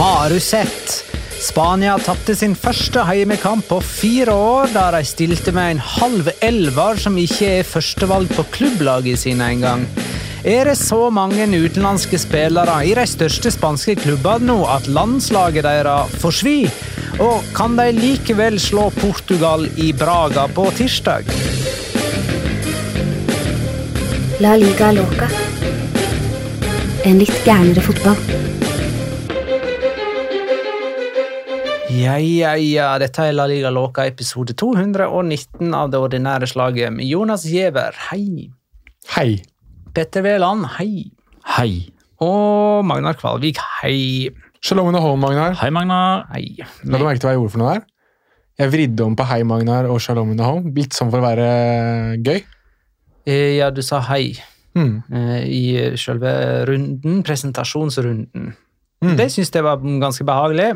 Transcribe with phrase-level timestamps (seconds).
[0.00, 1.04] Har du sett?
[1.40, 6.96] Spania tapte sin første heimekamp på fire år, da de stilte med en halv elver
[7.02, 9.84] som ikke er førstevalg på klubblaget sine engang.
[10.40, 16.16] Er det så mange utenlandske spillere i de største spanske klubbene nå at landslaget deres
[16.22, 16.72] forsvinner?
[17.20, 21.28] Og kan de likevel slå Portugal i Braga på tirsdag?
[24.40, 25.28] La liga loca.
[27.04, 28.48] En litt gærnere fotball.
[32.00, 37.08] Ja, ja, ja, dette er La Liga Låka, episode 219 av det ordinære slaget med
[37.08, 38.46] Jonas Giæver, hei.
[39.16, 39.40] Hei.
[39.96, 41.10] Petter Wæland, hei.
[41.56, 41.72] Hei.
[42.22, 44.30] Og Magnar Kvalvik, hei.
[44.62, 45.56] Shalom and home, Magnar.
[45.60, 46.26] Hei, Magnar.
[46.32, 46.56] Hei.
[46.84, 47.84] La du merke til hva jeg gjorde for noe der?
[48.60, 50.72] Jeg vridde om på hei, Magnar og shalom and home.
[50.76, 51.50] Litt sånn for å være
[52.22, 52.42] gøy.
[53.26, 54.34] Eh, Ja, du sa hei
[54.76, 55.62] eh, i
[56.00, 56.32] selve
[56.70, 58.52] runden, presentasjonsrunden.
[59.00, 59.16] Mm.
[59.16, 60.74] Det syns jeg var ganske behagelig.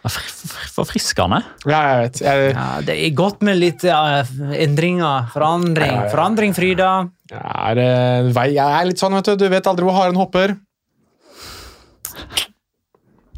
[0.00, 1.42] Forfriskende.
[1.68, 2.20] Ja, jeg vet.
[2.24, 4.24] Jeg, Ja, det er godt med litt uh,
[4.56, 5.90] endringer, forandring.
[5.90, 6.12] Ja, ja, ja.
[6.14, 6.90] Forandring, Frida.
[7.30, 9.44] jeg, er, jeg er litt sånn, vet du.
[9.44, 10.56] Du vet aldri hvor haren hopper.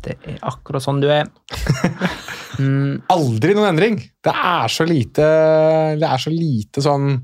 [0.02, 1.28] Det er akkurat sånn du er.
[2.58, 4.00] Mm, Aldri noen endring.
[4.22, 5.26] Det er så lite
[5.98, 7.14] Det er så lite sånn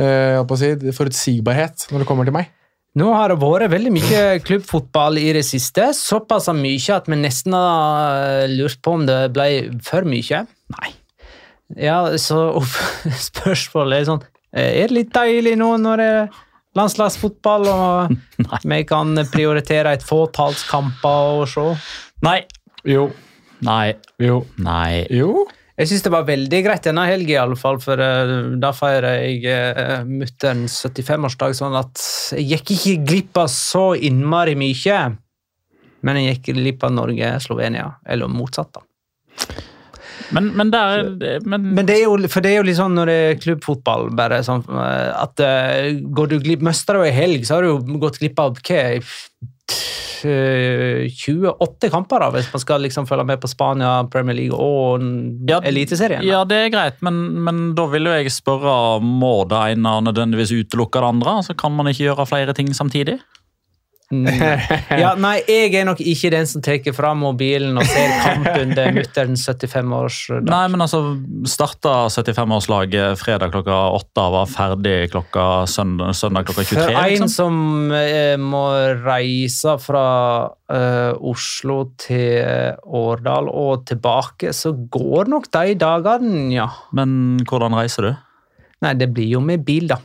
[0.00, 2.52] uh, si, forutsigbarhet når det kommer til meg.
[3.00, 5.86] Nå har det vært veldig mye klubbfotball i det siste.
[5.96, 9.46] Såpass mye at vi nesten har lurt på om det ble
[9.86, 10.42] for mye.
[10.76, 10.90] Nei.
[11.80, 12.80] Ja, så opp-
[13.30, 16.26] spørsmålet er sånn Er det litt deilig nå når det er
[16.76, 18.12] landslagsfotball, og
[18.74, 21.64] vi kan prioritere et fåtalls kamper og se?
[22.24, 22.42] Nei.
[22.84, 23.06] Jo.
[23.64, 23.94] Nei.
[24.20, 24.42] Jo.
[24.60, 25.06] Nei.
[25.14, 25.46] Jo.
[25.82, 28.32] Jeg syns det var veldig greit denne helga, i alle fall, for eh,
[28.62, 32.04] da feirer jeg uh, mutterens 75-årsdag, sånn at
[32.38, 35.00] jeg gikk ikke glipp av så innmari mye.
[36.06, 38.86] Men jeg gikk glipp av Norge-Slovenia, eller motsatt, da.
[40.32, 41.02] Men, men der
[41.44, 44.08] men, Men det er jo, for det er jo litt sånn når det er klubbfotball,
[44.16, 47.72] bare sånn eh, at uh, går du glipp Mister du ei helg, så har du
[47.72, 49.12] jo gått glipp av hva eh,
[50.28, 55.02] 28 kamper, da, hvis man skal liksom følge med på Spania, Premier League og
[55.48, 56.24] Ja, Eliteserien.
[56.26, 60.54] Ja, det er greit, men, men da vil jo jeg spørre må det ene nødvendigvis
[60.62, 61.38] utelukke det andre?
[61.46, 63.18] Så kan man ikke gjøre flere ting samtidig?
[65.02, 68.90] Ja, nei, jeg er nok ikke den som tar fram mobilen og ser kamp under
[68.96, 70.48] mutterens 75-årsdag.
[70.50, 71.00] Nei, men altså,
[71.48, 76.80] starta 75-årslaget fredag klokka åtte og var ferdig klokka søndag, søndag klokka 23.
[76.82, 77.32] For en liksom.
[77.32, 78.64] som eh, må
[79.02, 80.06] reise fra
[80.72, 86.68] eh, Oslo til Årdal og tilbake, så går nok de dagene, ja.
[86.96, 88.12] Men hvordan reiser du?
[88.82, 90.00] Nei, det blir jo med bil, da.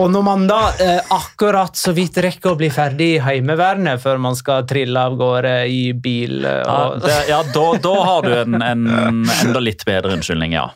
[0.00, 4.20] Og når man da eh, akkurat så vidt rekker å bli ferdig i Heimevernet før
[4.24, 6.62] man skal trille av gårde i bil og...
[6.64, 8.86] Ja, det, ja da, da har du en, en
[9.26, 10.70] enda litt bedre unnskyldning, ja.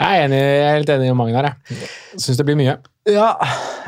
[0.00, 1.50] Jeg er, enig, jeg er helt enig med Magnar.
[1.50, 1.80] jeg.
[2.16, 2.78] Syns det blir mye.
[3.10, 3.34] Ja.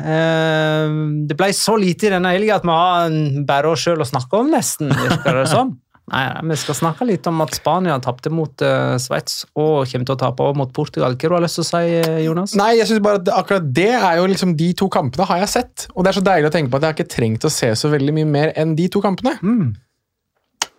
[0.03, 0.93] eh,
[1.25, 3.17] det ble så lite i denne helga at vi har
[3.49, 4.93] bare oss sjøl å snakke om, nesten.
[4.93, 5.73] virker det som.
[6.11, 10.15] Nei, Vi skal snakke litt om at Spania tapte mot uh, Sveits og kommer til
[10.15, 11.15] å tape mot Portugal.
[11.15, 12.55] Hva har du lyst til å si, eh, Jonas?
[12.59, 15.53] Nei, jeg synes bare at akkurat det er jo liksom De to kampene har jeg
[15.53, 15.87] sett.
[15.95, 17.71] Og det er så deilig å tenke på at jeg har ikke trengt å se
[17.79, 19.37] så veldig mye mer enn de to kampene.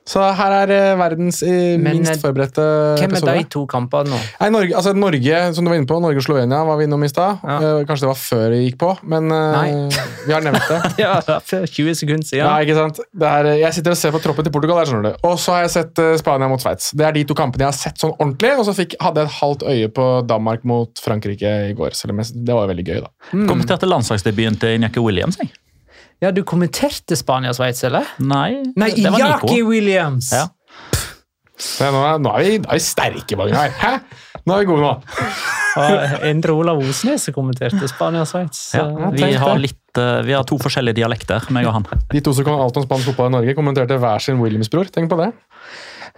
[0.04, 2.60] Så her er eh, verdens eh, Men, minst eh, forberedte
[3.00, 3.34] Hvem er episode.
[3.38, 4.18] de to kampene nå?
[4.42, 7.06] Nei, Norge, altså Norge, som du var inne på, Norge og Slovenia var vi innom
[7.06, 7.40] i stad.
[7.40, 7.70] Ja.
[7.88, 9.96] Kanskje det var før det gikk på, men eh,
[10.26, 10.80] vi har nevnt det.
[11.04, 12.44] Ja, for 20 sekunder siden.
[12.44, 13.00] Ja, ikke sant?
[13.16, 15.24] Det er, jeg sitter og ser på troppen til Portugal, der, skjønner du.
[15.24, 16.92] og så har jeg sett Spania mot Sveits.
[16.92, 19.32] Det er de to kampene jeg har sett sånn ordentlig, og så fikk, hadde jeg
[19.32, 21.96] et halvt øye på Danmark mot Frankrike i går.
[21.96, 23.12] Selv om jeg, det var veldig gøy, da.
[23.48, 25.40] Kommenterte landslagsdebuten til Injaki Williams.
[25.40, 25.54] Jeg.
[26.24, 28.06] Ja, du kommenterte Spania-Sveits, eller?
[28.24, 29.68] Nei, Nei, det var Jaki Nico.
[29.68, 30.30] Williams!
[30.32, 30.46] Ja.
[31.60, 33.74] Så nå, er, nå, er vi, nå er vi sterke, Magnar.
[33.76, 33.90] Hæ?
[34.44, 34.94] Nå er vi gode nå.
[36.30, 38.62] Endre Olav Osnes kommenterte Spania-Sveits.
[38.78, 41.88] Ja, vi, har litt, vi har to forskjellige dialekter, meg og han.
[42.12, 44.88] De to som kan alt om spansk fotball i Norge, kommenterte hver sin Williams-bror.
[44.94, 45.30] Tenk på det.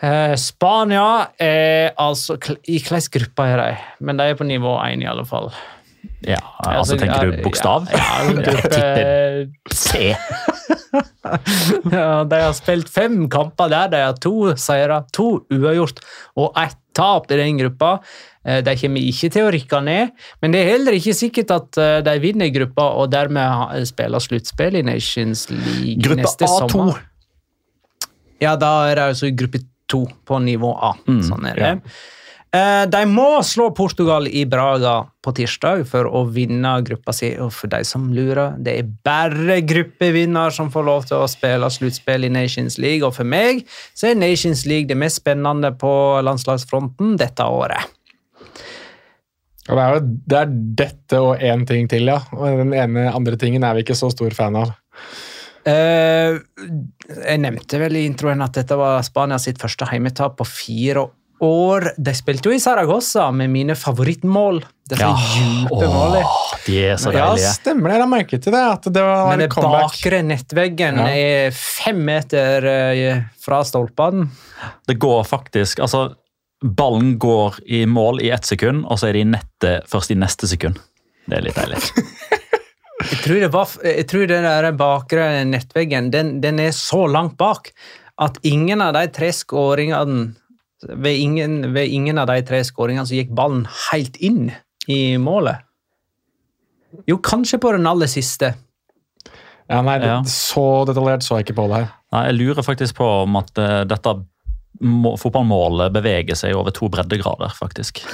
[0.06, 2.36] Eh, Spania er altså
[2.68, 3.70] I hvilken gruppe er de?
[4.04, 5.50] Men de er på nivå 1, i alle fall.
[6.26, 7.86] Ja, altså Tenker du bokstav?
[7.92, 10.14] Ja, ja, gruppe C.
[11.92, 13.90] ja, De har spilt fem kamper der.
[13.92, 16.00] De har to seire, to uavgjort
[16.40, 17.96] og ett tap i den gruppa.
[18.46, 21.80] Eh, De kommer ikke til å rykke ned, men det er heller ikke sikkert at
[21.82, 26.70] eh, de vinner gruppa og dermed spiller sluttspill i Nations League Gruppe neste A2.
[26.72, 27.02] sommer.
[28.40, 30.94] Ja, da er det altså gruppe to på nivå A.
[31.06, 31.72] sånn er det.
[31.76, 32.04] Eh,
[32.90, 37.32] De må slå Portugal i Braga på tirsdag for å vinne gruppa si.
[37.42, 41.68] Og for de som lurer, det er bare gruppevinner som får lov til å spille
[41.74, 43.02] sluttspill i Nations League.
[43.06, 45.92] Og for meg så er Nations League det mest spennende på
[46.24, 47.92] landslagsfronten dette året.
[49.66, 52.20] Det er det er dette og én ting til, ja.
[52.36, 54.76] Og den ene andre tingen er vi ikke så stor fan av.
[55.66, 56.38] Uh,
[57.10, 61.08] jeg nevnte vel i introen at dette var Spania sitt første heimetap på fire
[61.40, 61.90] år.
[61.98, 64.62] De spilte jo i Saragossa med mine favorittmål.
[64.88, 65.10] Det Ja.
[65.70, 66.22] målene.
[66.66, 67.52] De er så Ja, deilige.
[67.54, 67.96] stemmer det.
[67.96, 68.62] Jeg la merke til det.
[68.72, 69.90] At det var Men det comeback.
[69.92, 71.06] bakre nettveggen Ja.
[71.08, 74.28] er fem meter eh, fra stolpene.
[74.86, 76.14] Det går faktisk Altså,
[76.64, 80.14] ballen går i mål i ett sekund, og så er det i nettet først i
[80.14, 80.78] neste sekund.
[81.28, 81.82] Det er litt deilig.
[83.10, 87.36] Jeg tror, det var, jeg tror den der bakre nettveggen den, den er så langt
[87.36, 87.70] bak
[88.18, 90.34] at ingen av de tre skåringene
[90.82, 94.50] ved ingen, ved ingen av de tre skåringene så gikk ballen helt inn
[94.90, 95.64] i målet.
[97.08, 98.54] Jo, kanskje på den aller siste.
[99.66, 100.22] Ja, nei, det, Ja.
[100.30, 101.92] Så detaljert så jeg ikke på det her.
[102.14, 104.14] Nei, jeg lurer faktisk på om at uh, dette
[104.80, 108.04] må, fotballmålet beveger seg over to breddegrader, faktisk.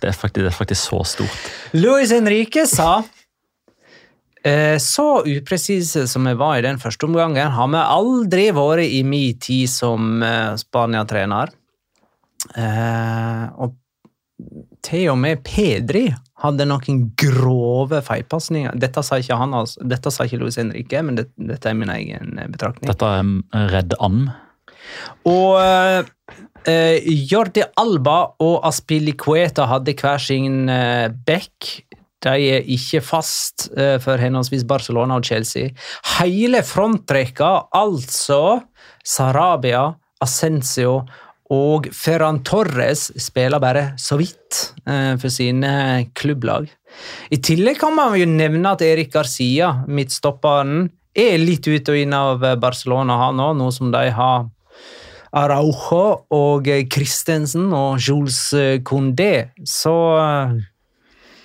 [0.00, 1.48] Det er faktisk, det er faktisk så stort.
[1.76, 3.02] Luis Henrique sa
[4.46, 9.02] eh, Så upresise som vi var i den første omgangen, har vi aldri vært i
[9.04, 11.52] min tid som eh, Spania-trener.
[12.58, 13.76] Eh, og
[14.84, 16.06] til og med Pedri
[16.40, 18.78] hadde noen grove feilpasninger.
[18.80, 19.82] Dette sa ikke han, altså.
[19.86, 22.88] Dette sa ikke Louis Henrique, men det, dette er min egen eh, betraktning.
[22.90, 24.30] Dette er eh, Redd And.
[25.28, 26.08] Og eh,
[26.70, 31.84] eh, Jordi Alba og Aspilicueta hadde hver sin eh, back.
[32.20, 35.72] De er ikke fast eh, for henholdsvis Barcelona og Chelsea.
[36.18, 38.60] Hele frontrekka, altså
[39.04, 39.90] Sarabia,
[40.20, 41.00] Ascencio
[41.50, 45.72] og Ferran Torres, spiller bare så vidt eh, for sine
[46.14, 46.70] klubblag.
[47.30, 52.14] I tillegg kan man jo nevne at Erik Garcia, midtstopperen, er litt ut og inn
[52.14, 54.46] av Barcelona han òg, nå som de har
[55.34, 58.38] Araujo og Christensen og Jules
[58.86, 60.54] Condé, så eh,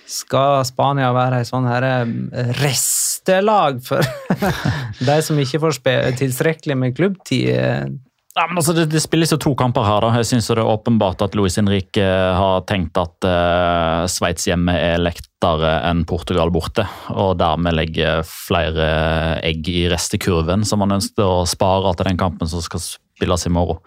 [0.06, 4.06] skal Spania være et sånn eh, restelag for
[5.08, 5.80] de som ikke får
[6.22, 7.96] tilstrekkelig med klubbtid.
[8.36, 10.04] Eh, Ja, men altså, det, det spilles jo to kamper her.
[10.04, 10.12] da.
[10.20, 15.00] Jeg synes det er åpenbart at Luis Henrique har tenkt at uh, Sveits hjemme er
[15.00, 16.84] lektere enn Portugal borte.
[17.16, 22.50] Og dermed legger flere egg i restekurven som han ønsker å spare til den kampen
[22.50, 23.80] som skal spilles i morgen.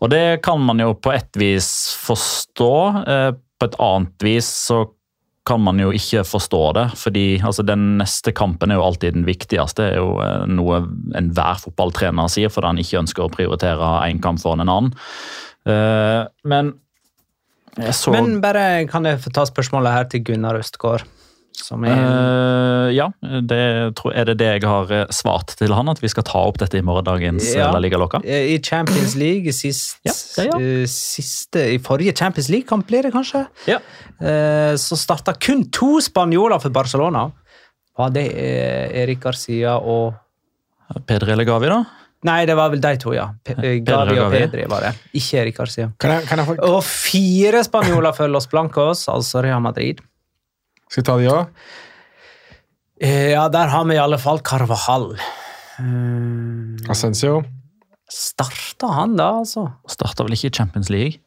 [0.00, 1.68] Og det kan man jo på ett vis
[2.00, 2.74] forstå.
[3.04, 4.84] Uh, på et annet vis så
[5.44, 6.86] kan man jo ikke forstå det.
[6.96, 9.82] fordi altså, Den neste kampen er jo alltid den viktigste.
[9.82, 10.80] Det er jo eh, noe
[11.16, 14.96] enhver fotballtrener sier, fordi han ikke ønsker å prioritere én kamp foran en annen.
[15.64, 16.74] Uh, men
[17.78, 21.06] jeg så Men bare kan jeg få ta spørsmålet her til Gunnar Østgaard?
[21.54, 23.58] Som er uh, ja, det,
[24.10, 26.84] er det det jeg har svart til han, at vi skal ta opp dette i
[26.84, 28.18] morgendagens ja, La Liga Loca?
[28.24, 30.58] I Champions League sist, ja, ja,
[30.90, 33.44] siste, I forrige Champions League-kamp blir det kanskje?
[33.70, 33.78] Ja.
[34.18, 37.28] Uh, så starta kun to spanjoler for Barcelona.
[37.94, 40.16] Var det Erik Garcia og
[41.06, 41.84] Pedri eller Gavi, da?
[42.24, 43.28] Nei, det var vel de to, ja.
[43.44, 44.94] Pe Gavi og Pedri var det.
[45.20, 45.90] Ikke Erik Garcia.
[46.00, 46.56] Kan jeg, kan jeg få...
[46.72, 50.00] Og fire spanjoler for Los Blancos, altså Real Madrid.
[50.88, 51.64] Skal vi ta de òg?
[53.02, 55.14] Eh, ja, der har vi i alle fall Carvahall.
[55.80, 57.42] Uh, Ascencio.
[58.10, 59.66] Starta han da, altså?
[59.90, 61.18] Starta vel ikke i Champions League?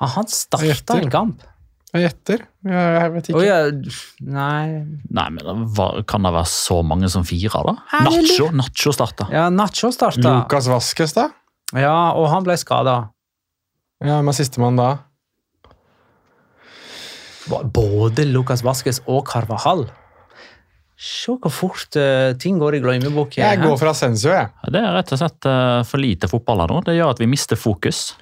[0.00, 1.44] Ja, han starta en kamp.
[1.92, 2.44] Jeg gjetter.
[2.64, 3.36] Jeg vet ikke.
[3.36, 3.58] Oh, ja.
[4.24, 4.80] Nei
[5.12, 7.74] Nei, men var, Kan det være så mange som fire, da?
[8.06, 9.28] Nacho Nacho starta.
[9.34, 10.38] Ja, Nacho starta.
[10.40, 11.28] Lucas Vasques, da?
[11.76, 12.96] Ja, og han ble skada.
[14.02, 14.90] Ja, men sistemann da?
[17.50, 19.86] Både Lucas Vasques og Carvahall.
[21.02, 23.42] Se hvor fort uh, ting går i glemmeboken.
[23.42, 24.52] Jeg går fra Sensio, jeg.
[24.62, 26.82] Ja, det er rett og slett uh, for lite fotball her nå.
[26.86, 28.12] Det gjør at vi mister fokus.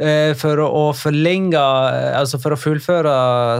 [0.00, 3.12] uh, for å, forlenge Altså for å fullføre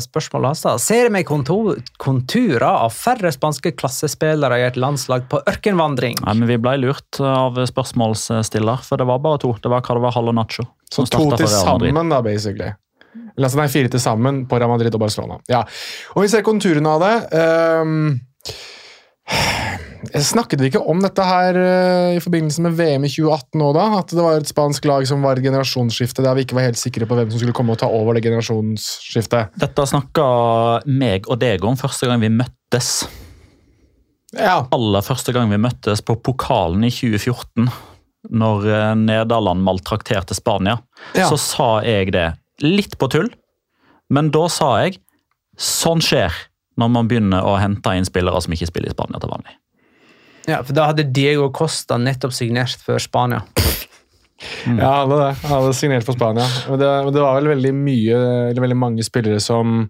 [0.07, 6.17] spørsmålet hans, ser vi konturer av færre spanske klassespillere i et landslag på ørkenvandring?
[6.25, 9.53] Nei, men Vi ble lurt av spørsmålsstiller, for det var bare to.
[9.61, 10.65] Det var Carvajal og Nacho.
[10.89, 12.73] Så to til sammen, da, basically?
[13.37, 15.37] Eller altså, nei, fire til sammen på Real Madrid og Barcelona.
[15.53, 15.63] Ja.
[16.17, 17.15] Og vi ser konturene av det.
[17.77, 18.17] Um,
[20.17, 23.85] snakket vi ikke om dette her uh, i forbindelse med VM i 2018 òg, da?
[24.01, 27.09] At det var et spansk lag som var generasjonsskifte, der vi ikke var helt sikre
[27.09, 29.53] på hvem som skulle komme og ta over det generasjonsskiftet?
[29.61, 30.27] Dette snakka
[30.89, 33.05] meg og deg om første gang vi møttes.
[34.37, 34.63] Ja.
[34.75, 37.69] Aller første gang vi møttes på pokalen i 2014,
[38.37, 40.81] når eh, Nederland maltrakterte Spania,
[41.15, 41.29] ja.
[41.31, 42.31] så sa jeg det
[42.65, 43.31] litt på tull,
[44.13, 45.01] men da sa jeg
[45.61, 46.35] sånn skjer
[46.81, 49.57] når man begynner å hente inn spillere som ikke spiller i Spania til vanlig.
[50.47, 53.43] Ja, for da hadde Diego Costa nettopp signert for Spania.
[54.67, 54.77] Mm.
[54.79, 55.31] Ja, han hadde det.
[55.43, 56.47] Han hadde signert for Spania.
[56.69, 58.19] Men det, det, var vel veldig mye,
[58.51, 59.87] eller veldig mange spillere som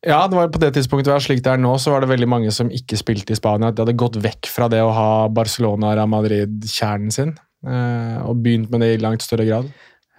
[0.00, 2.30] Ja, det var på det tidspunktet var slik det er nå, så var det veldig
[2.32, 3.70] mange som ikke spilte i Spania.
[3.70, 7.34] De hadde gått vekk fra det å ha Barcelona Real Madrid-kjernen sin,
[7.68, 9.68] eh, og begynt med det i langt større grad.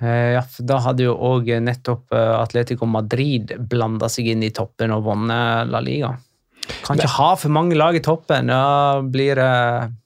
[0.01, 4.53] Eh, ja, for Da hadde jo òg nettopp eh, Atletico Madrid blanda seg inn i
[4.55, 6.15] toppen og vunnet La Liga.
[6.85, 8.49] Kan ikke ha for mange lag i toppen.
[8.51, 9.49] Da blir det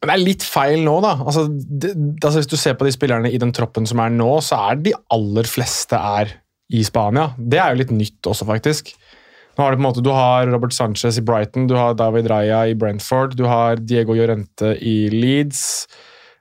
[0.01, 1.15] Men det er litt feil nå, da.
[1.23, 4.31] Altså, det, altså, hvis du ser på de spillerne i den troppen som er nå,
[4.43, 6.33] så er de aller fleste er
[6.73, 7.29] i Spania.
[7.37, 8.95] Det er jo litt nytt også, faktisk.
[9.55, 12.27] Nå har Du på en måte, du har Robert Sanchez i Brighton, du har David
[12.27, 15.85] Raya i Brentford, du har Diego Llorente i Leeds,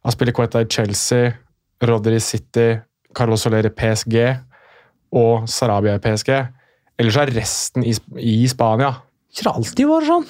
[0.02, 1.30] Aspilicueta i Chelsea,
[1.84, 2.72] Rodri City,
[3.16, 4.18] Carlos Soler i PSG
[5.14, 6.30] og Sarabia i PSG.
[7.00, 8.92] Ellers er resten i, i Spania.
[9.32, 10.26] Ikke det alltid vært sånn?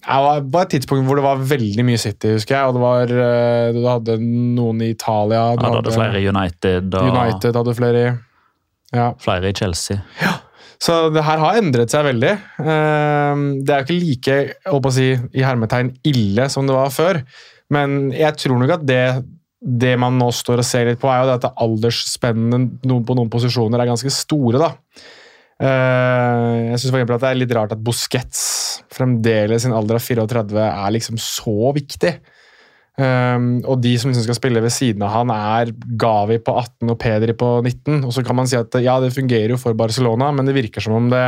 [0.00, 0.18] Det
[0.54, 2.68] var et tidspunkt hvor det var veldig mye City, husker jeg.
[2.70, 5.42] og det var, eh, Du hadde noen i Italia.
[5.56, 6.94] Du ja, hadde, flere i United.
[6.96, 8.12] Og United hadde flere i.
[8.96, 9.10] Ja.
[9.20, 10.00] Flere i Chelsea.
[10.22, 10.38] Ja.
[10.80, 12.32] Så det her har endret seg veldig.
[12.64, 14.36] Ehm, det er jo ikke like
[14.72, 17.20] å si, i hermetegn ille som det var før,
[17.70, 19.02] men jeg tror nok at det
[19.60, 23.82] det man nå står og ser litt på, er jo at aldersspennene på noen posisjoner
[23.82, 24.60] er ganske store.
[24.62, 24.70] da.
[25.60, 30.94] Eh, jeg at Det er litt rart at Busquets fremdeles sin alder av 34 er
[30.96, 32.14] liksom så viktig.
[33.00, 36.90] Um, og de som liksom skal spille ved siden av han, er Gavi på 18
[36.92, 38.02] og Pedri på 19.
[38.04, 40.84] Og så kan man si at ja, det fungerer jo for Barcelona, men det virker
[40.84, 41.24] som om det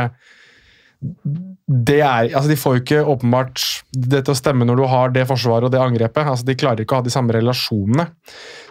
[1.73, 3.61] det er, altså De får jo ikke åpenbart
[3.95, 6.27] det til å stemme når du har det forsvaret og det angrepet.
[6.27, 8.05] altså De klarer ikke å ha de samme relasjonene.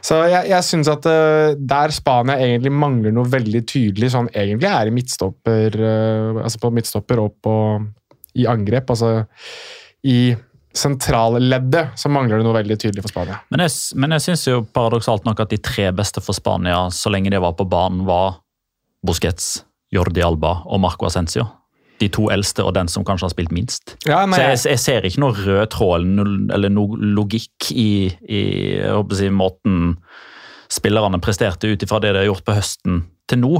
[0.04, 4.70] Så jeg, jeg synes at uh, der Spania egentlig mangler noe veldig tydelig, sånn egentlig
[4.70, 7.56] er i midtstopper uh, altså på midtstopper og på,
[8.38, 9.22] i angrep, altså
[10.08, 10.34] i
[10.72, 13.40] sentralleddet, så mangler det noe veldig tydelig for Spania.
[13.52, 17.12] Men jeg, men jeg syns jo paradoksalt nok at de tre beste for Spania, så
[17.12, 18.40] lenge de var på banen, var
[19.04, 19.58] Busquets,
[19.92, 21.44] Jordi Alba og Marco Ascencio.
[22.02, 23.94] De to eldste og den som kanskje har spilt minst.
[24.08, 26.06] Ja, nei, Så jeg, jeg ser ikke noe rød tråd
[26.56, 28.42] eller- noe logikk i, i
[28.82, 29.96] jeg si, måten
[30.72, 33.50] spillerne presterte ut ifra det de har gjort på høsten til nå.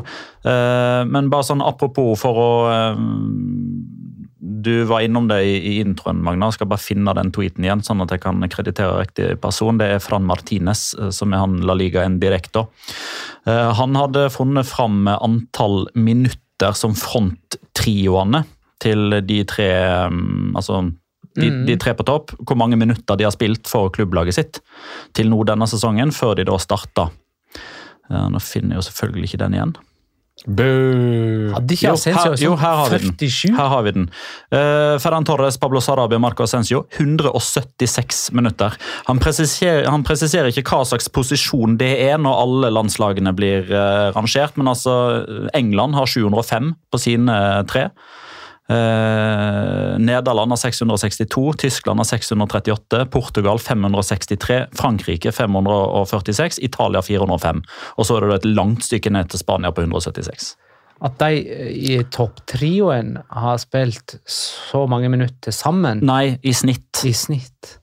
[0.49, 3.02] Eh, Men bare sånn apropos for å eh,
[4.62, 6.49] Du var innom det i, introen, Magna.
[6.50, 9.78] Jeg skal bare finne den tweeten igjen, sånn at jeg kan kreditere riktig person.
[9.78, 12.66] Det er Fran Martinez, eh, som er han La Liga en direkte.
[13.46, 16.38] Han hadde funnet fram antall minutter
[16.78, 18.45] som fronttrioene
[18.83, 19.71] til de tre
[20.11, 20.83] mm, Altså
[21.38, 24.59] de, de tre på topp, hvor mange minutter de har spilt for klubblaget sitt
[25.16, 27.07] til nå denne sesongen, før de da starta.
[28.11, 29.73] Eh, Nå finner jeg jo selvfølgelig ikke den igjen.
[30.46, 31.52] Boo!
[31.54, 33.12] Hadde ikke Jo, Asensio jo, her har vi den.
[33.14, 33.52] 47?
[33.56, 34.08] Her har vi den.
[34.50, 36.82] Uh, Ferran Torres, Pablo Sarabia, Marco Asensio.
[36.99, 38.75] 176 minutter.
[39.06, 44.11] Han presiserer, han presiserer ikke hva slags posisjon det er når alle landslagene blir uh,
[44.16, 44.96] rangert, men altså
[45.54, 47.87] England har 705 på sine eh, tre.
[48.72, 57.62] Eh, Nederland har 662, Tyskland har 638, Portugal 563, Frankrike 546, Italia 405.
[57.96, 60.54] Og så er det et langt stykke ned til Spania på 176.
[61.02, 67.14] At de eh, i topptrioen har spilt så mange minutter sammen Nei, i snitt i
[67.16, 67.78] snitt.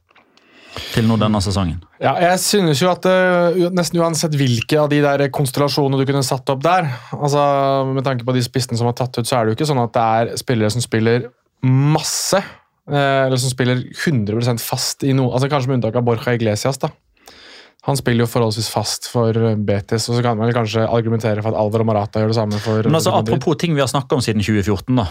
[0.94, 1.80] Til nå denne sesongen.
[2.02, 6.24] Ja, jeg synes jo at uh, nesten uansett hvilke av de der konstellasjonene du kunne
[6.26, 7.42] satt opp der altså
[7.90, 9.84] Med tanke på de spissene som har tatt ut, så er det jo ikke sånn
[9.84, 11.28] at det er spillere som spiller
[11.66, 12.40] masse.
[12.92, 16.80] uh, Eller som spiller 100% fast i noe altså Kanskje med unntak av Borja Iglesias.
[16.80, 16.94] da.
[17.88, 21.54] Han spiller jo forholdsvis fast for eh, Betis, og så kan man kanskje argumentere for
[21.54, 23.14] at Alvar og Marata gjør det samme for Men altså.
[23.16, 25.00] Apropos ting vi har snakka om siden 2014.
[25.00, 25.08] da.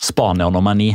[0.00, 0.94] Spania nummer ni.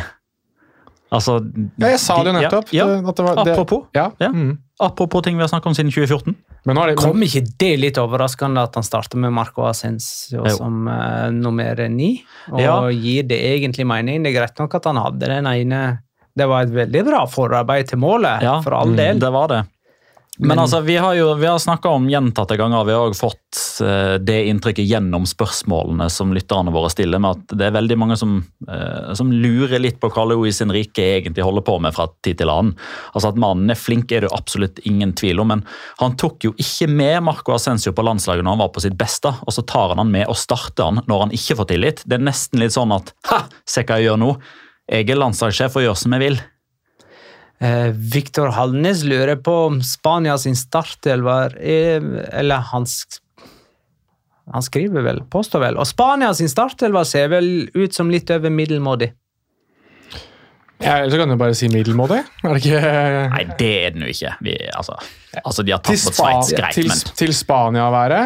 [1.13, 1.37] Altså,
[1.77, 2.71] Ja, jeg sa det jo nettopp.
[2.73, 3.01] Ja, ja.
[3.01, 4.09] at det var, det, apropos, ja.
[4.19, 4.29] Ja.
[4.33, 4.57] Mm.
[4.81, 6.35] apropos ting vi har snakket om siden 2014.
[6.65, 10.47] Men nå er det, Kom ikke det litt overraskende at han starter med Marco Asensio
[10.57, 12.23] som uh, nummer ni?
[12.51, 12.79] Og Ja.
[12.89, 14.23] gir det egentlig mening?
[14.25, 15.99] Det er greit nok at han hadde den ene
[16.35, 19.19] Det var et veldig bra forarbeid til målet, Ja, for all del.
[19.19, 19.61] Det var det.
[20.37, 23.15] Men, Men- altså, vi har jo vi har snakka om gjentatte ganger, vi har òg
[23.15, 27.97] fått uh, det inntrykket gjennom spørsmålene som lytterne våre stiller, med at det er veldig
[28.01, 28.37] mange som,
[28.67, 32.51] uh, som lurer litt på hva Louis Henrique egentlig holder på med fra tid til
[32.51, 32.73] annen.
[33.13, 35.63] Altså At mannen er flink, er det absolutt ingen tvil om, men
[36.01, 39.31] han tok jo ikke med Marco Ascencio på landslaget når han var på sitt beste,
[39.31, 42.03] og så tar han han med og starter han når han ikke får tillit.
[42.03, 44.33] Det er nesten litt sånn at ha, se hva jeg gjør nå.
[44.91, 46.37] Jeg er landslagssjef og gjør som jeg vil.
[47.63, 52.03] Eh, Halnes Hallnes lurer på om Spania sin startelver er
[52.35, 52.83] Eller han
[54.51, 55.77] Han skriver vel, påstår vel.
[55.81, 59.13] Og Spania sin startelver ser vel ut som litt over middelmådig.
[60.83, 62.19] Ja, Eller så kan du bare si middelmådig.
[62.43, 62.81] Er det ikke
[63.31, 64.33] Nei, det er den jo ikke.
[64.43, 64.97] Vi, altså,
[65.41, 68.21] altså, De har tatt mot Spa Sveits, greit, til, men til Spania å være?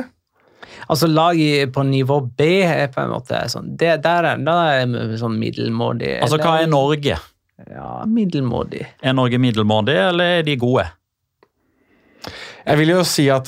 [0.89, 1.37] Altså Lag
[1.73, 6.17] på nivå B er på en måte sånn det, Der er det sånn middelmådig.
[6.23, 7.19] altså, hva er Eller- Norge?
[7.69, 8.85] Ja, middelmådig.
[9.05, 10.87] Er Norge middelmådig, eller er de gode?
[12.65, 13.47] Jeg vil jo si at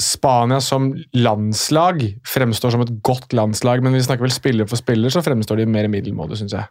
[0.00, 5.12] Spania som landslag fremstår som et godt landslag, men vi snakker vel spiller for spiller,
[5.12, 6.70] så fremstår de mer middelmådig, syns jeg.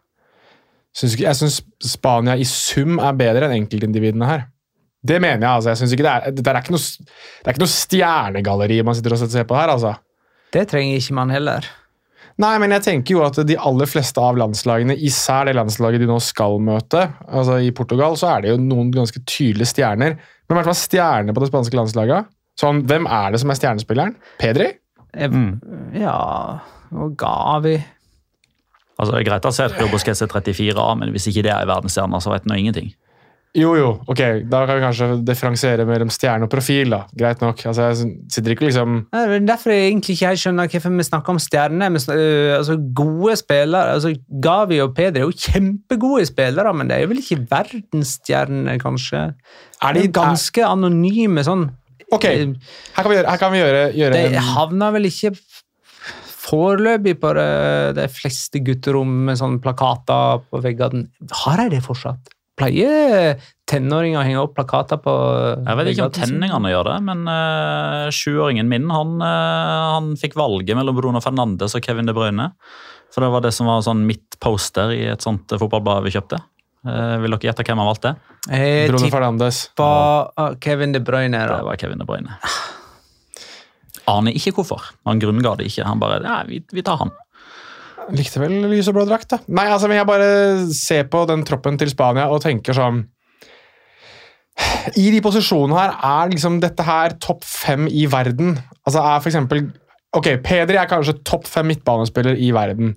[0.94, 1.60] Syns jeg syns
[1.94, 4.48] Spania i sum er bedre enn enkeltindividene her.
[5.04, 5.52] Det mener jeg.
[5.52, 5.70] altså.
[5.74, 8.98] Jeg synes ikke det, er, det, er ikke noe, det er ikke noe stjernegalleri man
[8.98, 9.74] sitter og ser på her.
[9.74, 9.96] altså.
[10.54, 11.68] Det trenger ikke man heller.
[12.42, 16.08] Nei, men jeg tenker jo at de aller fleste av landslagene, især det landslaget de
[16.10, 20.16] nå skal møte, altså i Portugal, så er det jo noen ganske tydelige stjerner.
[20.18, 22.32] Men i hvert fall stjerner på det spanske landslaget.
[22.60, 24.18] Sånn, Hvem er det som er stjernespilleren?
[24.42, 24.72] Pedri?
[25.14, 25.60] Mm.
[25.94, 26.18] Ja
[26.90, 27.76] Og Gavi.
[28.98, 32.22] Altså, det er Greit at Sergio Busquets er 34A, men hvis ikke det er verdensstjerner,
[32.22, 32.92] så vet nå ingenting.
[33.54, 36.90] Jo, jo, ok, da kan vi kanskje differensiere mellom stjerne og profil.
[36.90, 37.04] da.
[37.14, 37.60] Greit nok.
[37.70, 41.06] Altså, Jeg sitter ikke liksom Det er derfor jeg egentlig ikke helt skjønner hvorfor vi
[41.06, 41.92] snakker om stjerner.
[41.94, 46.98] Men, øh, altså, gode spillere altså, Gavi og Peder er jo kjempegode spillere, men det
[46.98, 49.24] er vel ikke verdensstjerner, kanskje?
[49.84, 51.70] Er De ganske anonyme sånn.
[52.14, 55.34] Ok, her kan vi gjøre, her kan vi gjøre, gjøre De havner vel ikke
[56.44, 61.08] foreløpig på det, de fleste gutterom med sånne plakater på veggene.
[61.46, 62.33] Har de det fortsatt?
[62.60, 65.12] Pleier tenåringer å henge opp plakater på
[65.64, 70.38] Jeg vet ikke om tenåringene gjør det, men uh, sjuåringen min han, uh, han fikk
[70.38, 72.52] valget mellom Bruno Fernandes og Kevin De Bruyne.
[73.14, 76.44] For det var det som var sånn mitt poster i et sånt fotballblad vi kjøpte.
[76.86, 78.14] Uh, vil dere gjette hvem han valgte?
[78.46, 79.66] Jeg Bruno Fernandes.
[79.80, 79.90] På
[80.62, 81.42] Kevin De Bruyne.
[81.50, 82.38] Det var Kevin De Bruyne.
[84.14, 84.92] Aner ikke hvorfor.
[85.08, 85.88] Han grunnga det ikke.
[85.88, 87.14] Han bare ja, vi, vi tar han.
[88.12, 89.40] Likte vel lys og blå drakt, da.
[89.48, 90.30] Nei, altså, men jeg bare
[90.76, 93.06] ser på den troppen til Spania og tenker sånn
[95.00, 98.58] I de posisjonene her, er liksom dette her topp fem i verden?
[98.84, 99.66] Altså er for eksempel
[100.14, 102.92] Ok, Pedri er kanskje topp fem midtbanespiller i verden.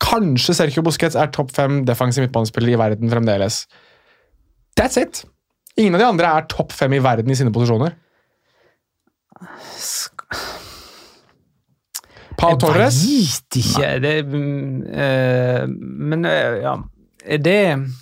[0.00, 3.66] Kanskje Sergio Busquets er topp fem defensiv midtbanespiller i verden fremdeles.
[4.78, 5.20] That's it!
[5.76, 7.92] Ingen av de andre er topp fem i verden i sine posisjoner.
[12.42, 12.98] Pau Torres?
[13.06, 13.92] Jeg veit ikke.
[14.02, 14.16] Det,
[15.04, 15.62] eh,
[16.12, 16.76] men eh, ja
[17.22, 17.60] Er det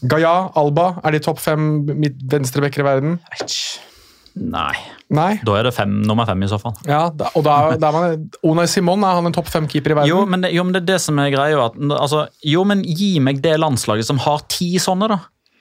[0.08, 1.84] Gaia, Alba, er de topp fem
[2.32, 3.18] venstrebacker i verden?
[4.40, 4.74] Nei.
[5.10, 5.32] Nei.
[5.44, 6.76] Da er det fem, nummer fem i så fall.
[6.86, 9.98] Ja, da, og da, da er man, Onay Simon er han en topp fem-keeper i
[9.98, 10.10] verden?
[10.12, 11.66] Jo men, det, jo, men det er det som er greia.
[11.66, 15.18] At, altså, jo, men gi meg det landslaget som har ti sånne, da.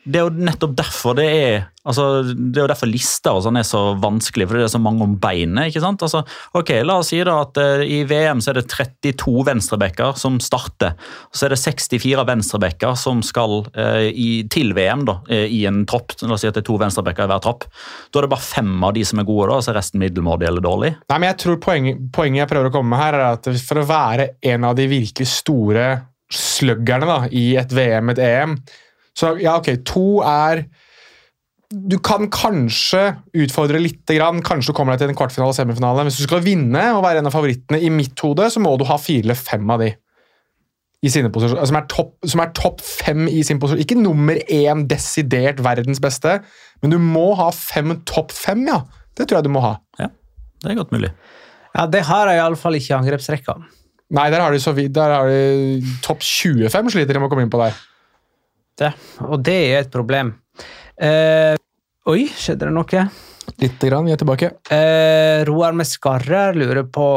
[0.09, 3.59] Det er jo nettopp derfor det er altså, det er jo derfor lister og sånn
[3.59, 5.69] er så vanskelig, fordi det er så mange om beinet.
[5.69, 6.03] ikke sant?
[6.05, 6.23] Altså,
[6.57, 10.39] ok, La oss si da at uh, i VM så er det 32 venstrebacker som
[10.43, 10.97] starter.
[11.29, 15.63] og Så er det 64 venstrebacker som skal uh, i, til VM da, uh, i
[15.69, 16.17] en tropp.
[16.23, 17.69] La oss si at det er to venstrebacker i hver tropp.
[18.09, 20.49] Da er det bare fem av de som er gode, da, så er resten middelmådig
[20.49, 20.93] eller dårlig.
[21.09, 23.81] Nei, men jeg tror poenget, poenget jeg prøver å komme med her, er at for
[23.81, 25.89] å være en av de virkelig store
[26.29, 28.59] sluggerne da, i et VM, et EM
[29.17, 30.65] Så ja, ok, to er
[31.69, 33.01] Du kan kanskje
[33.37, 36.07] utfordre litt, grann, kanskje du kommer deg til en kvartfinale og semifinale.
[36.07, 38.87] Hvis du skal vinne og være en av favorittene i mitt hode, så må du
[38.89, 39.91] ha fire eller fem av de.
[41.05, 43.83] I sine som er topp som er topp fem i sin posisjon.
[43.85, 46.39] Ikke nummer én desidert verdens beste,
[46.81, 48.81] men du må ha fem topp fem, ja.
[49.13, 49.75] Det tror jeg du må ha.
[50.01, 50.09] Ja,
[50.63, 51.13] det er godt mulig.
[51.75, 53.55] Ja, det har jeg iallfall ikke i angrepsrekka.
[54.17, 57.31] Nei, der har de, så vidt, der har de topp 25 sliter de med å
[57.31, 57.77] komme inn på der.
[58.79, 58.93] Det,
[59.27, 60.33] og det er et problem.
[60.99, 61.55] Eh,
[62.07, 63.09] oi, skjedde det noe?
[63.59, 64.51] Litt grann, vi er tilbake.
[64.71, 67.07] Eh, Roar Mescarrer lurer på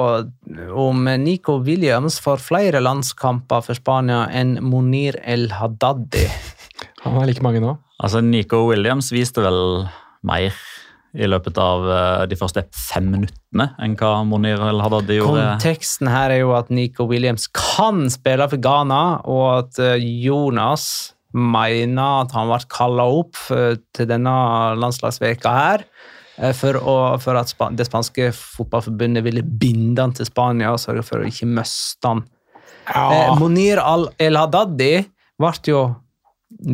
[0.79, 6.25] om Nico Williams får flere landskamper for Spania enn Monir El Haddadi.
[7.05, 7.77] Han har like mange nå.
[8.03, 9.85] Altså, Nico Williams viste vel
[10.27, 10.57] mer
[11.13, 15.45] i løpet av uh, de første fem minuttene enn hva Monir El Haddadi gjorde.
[15.59, 20.87] Konteksten her er jo at Nico Williams kan spille for Ghana, og at uh, Jonas
[21.33, 24.35] mener at han ble kalla opp til denne
[24.81, 25.87] landslagsveka her.
[26.57, 31.21] For, å, for, at det spanske fotballforbundet ville binde han til Spania og sørge for
[31.21, 32.23] å ikke miste han.
[32.89, 33.35] Ja.
[33.39, 33.83] Monir
[34.19, 34.95] El Haddadi
[35.39, 35.83] ble jo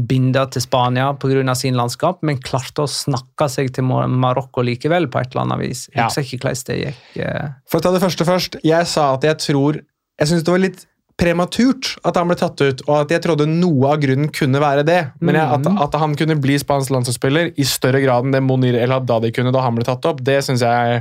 [0.09, 1.55] binda til Spania pga.
[1.55, 5.89] sin landskap, men klarte å snakke seg til Marokko likevel, på et eller annet vis.
[5.95, 7.03] Jeg husker ikke hvordan det gikk.
[7.17, 7.49] eh.
[7.71, 8.59] For å ta det første først.
[8.65, 9.83] Jeg sa at jeg tror
[10.19, 10.81] Jeg syns det var litt
[11.19, 14.85] prematurt at han ble tatt ut, og at jeg trodde noe av grunnen kunne være
[14.87, 15.01] det.
[15.19, 18.79] Men jeg, at, at han kunne bli spansk landslagsspiller i større grad enn det Monir
[18.79, 21.01] El Haddadi kunne da han ble tatt opp, det syns jeg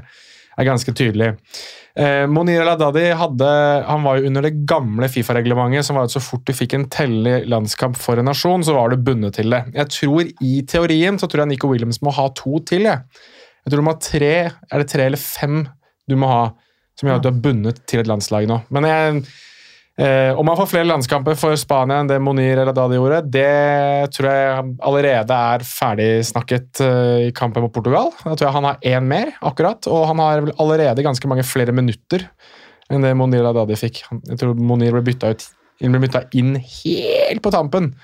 [0.58, 1.36] er ganske tydelig.
[1.98, 3.52] Eh, Monir El Haddadi hadde,
[3.86, 6.90] han var jo under det gamle Fifa-reglementet, som var at så fort du fikk en
[6.94, 9.64] tellelig landskamp for en nasjon, så var du bundet til det.
[9.78, 12.90] Jeg tror I teorien så tror jeg Nico Williams må ha to til.
[12.90, 13.06] Jeg,
[13.62, 15.68] jeg tror du må ha tre, er det tre eller fem
[16.10, 16.46] du må ha,
[16.98, 18.64] som gjør at du er bundet til et landslag nå.
[18.74, 19.28] Men jeg
[19.98, 24.12] Eh, om han får flere landskamper for Spania enn det Monir eller Dadi gjorde, det
[24.14, 28.12] tror jeg allerede er ferdigsnakket eh, i kampen mot Portugal.
[28.22, 31.74] Da tror jeg han har én mer, akkurat, og han har allerede ganske mange flere
[31.74, 32.28] minutter
[32.94, 34.04] enn det Monir eller Dadi fikk.
[34.30, 35.34] Jeg tror Monir ble bytta,
[35.82, 37.96] ble bytta inn helt på tampen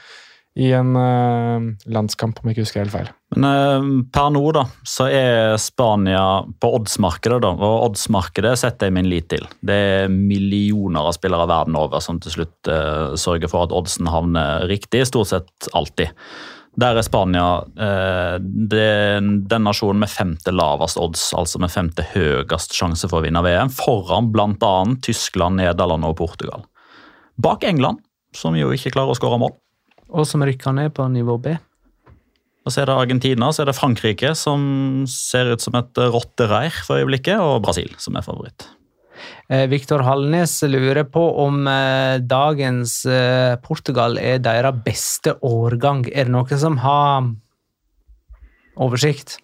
[0.53, 3.09] i en uh, landskamp, om jeg ikke husker helt feil.
[3.33, 8.97] Men uh, per nå da, så er Spania på oddsmarkedet, da, og oddsmarkedet setter jeg
[8.99, 9.47] min lit til.
[9.65, 14.11] Det er millioner av spillere verden over som til slutt uh, sørger for at oddsen
[14.13, 16.13] havner riktig, stort sett alltid.
[16.77, 17.67] Der er Spania
[18.41, 23.43] den, den nasjonen med femte lavest odds, altså med femte høyest sjanse for å vinne
[23.45, 24.71] VM, foran bl.a.
[25.05, 26.65] Tyskland, Nederland og Portugal.
[27.37, 28.01] Bak England,
[28.33, 29.53] som jo ikke klarer å skåre mål.
[30.13, 31.55] Og som rykker ned på nivå B.
[32.63, 36.71] Og Så er det Argentina, så er det Frankrike, som ser ut som et rottereir
[36.85, 38.69] for øyeblikket, og Brasil, som er favoritt.
[39.51, 46.05] Eh, Viktor Hallnes lurer på om eh, dagens eh, Portugal er deres beste årgang.
[46.11, 47.29] Er det noen som har
[48.79, 49.37] oversikt?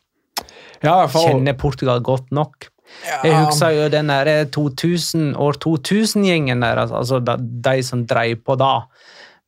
[0.84, 1.28] Ja, for...
[1.28, 2.72] Kjenner Portugal godt nok?
[3.22, 8.56] Jeg husker jo den der 2000, år 2000-gjengen der, altså de, de som dreiv på
[8.58, 8.88] da,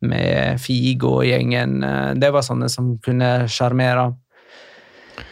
[0.02, 1.80] med Figo-gjengen.
[2.18, 4.12] Det var sånne som kunne sjarmere.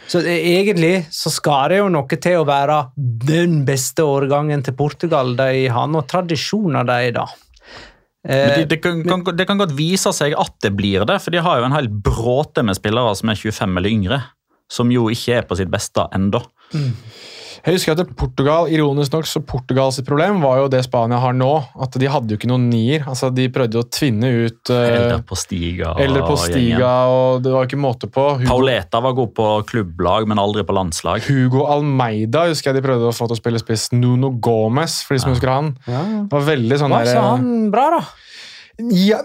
[0.10, 4.76] Så det, egentlig så skal det jo noe til å være den beste årgangen til
[4.78, 5.36] Portugal.
[5.38, 7.28] De har noen tradisjoner, de, da.
[8.26, 11.32] Men det, det, kan, kan, det kan godt vise seg at det blir det, for
[11.34, 14.22] de har jo en hel bråte med spillere som er 25 eller yngre.
[14.70, 16.42] Som jo ikke er på sitt beste ennå.
[16.78, 16.92] Mm.
[17.66, 21.52] Jeg husker at Portugal, ironisk nok, så Portugals problem var jo det Spania har nå.
[21.82, 23.04] At de hadde jo ikke noen nier.
[23.10, 25.94] altså De prøvde å tvinne ut uh, på Stiga.
[26.00, 28.26] Eller på Stiga, og det var ikke måte på.
[28.40, 31.26] Hugo, Pauleta var god på klubblag, men aldri på landslag.
[31.28, 33.90] Hugo Almeida husker jeg de prøvde å få til å spille spiss.
[33.96, 35.38] Nuno Gomez, for de som ja.
[35.38, 35.74] husker han.
[35.90, 36.04] Ja.
[36.30, 38.04] Det var veldig sånn Var så han bra, da?
[38.80, 39.20] Ja,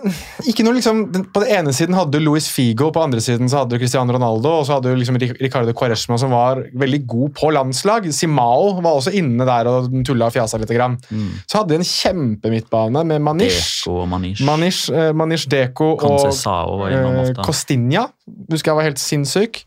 [0.49, 3.51] ikke noe liksom, På den ene siden hadde du Luis Figo, på den andre siden
[3.51, 7.01] så hadde du Cristiano Ronaldo, og så hadde du liksom Ricardo Quaresma som var veldig
[7.11, 8.09] god på landslag.
[8.15, 10.73] Simao var også inne der og tulla og fjasa litt.
[10.75, 10.97] Grann.
[11.47, 13.85] Så hadde de en kjempemidtbane med Manish.
[13.85, 14.43] Deco og Manish.
[14.49, 17.35] Manish, eh, Manish Deko og Conceição eh.
[17.45, 18.09] Costinha.
[18.51, 19.61] Husker jeg var helt sinnssyk.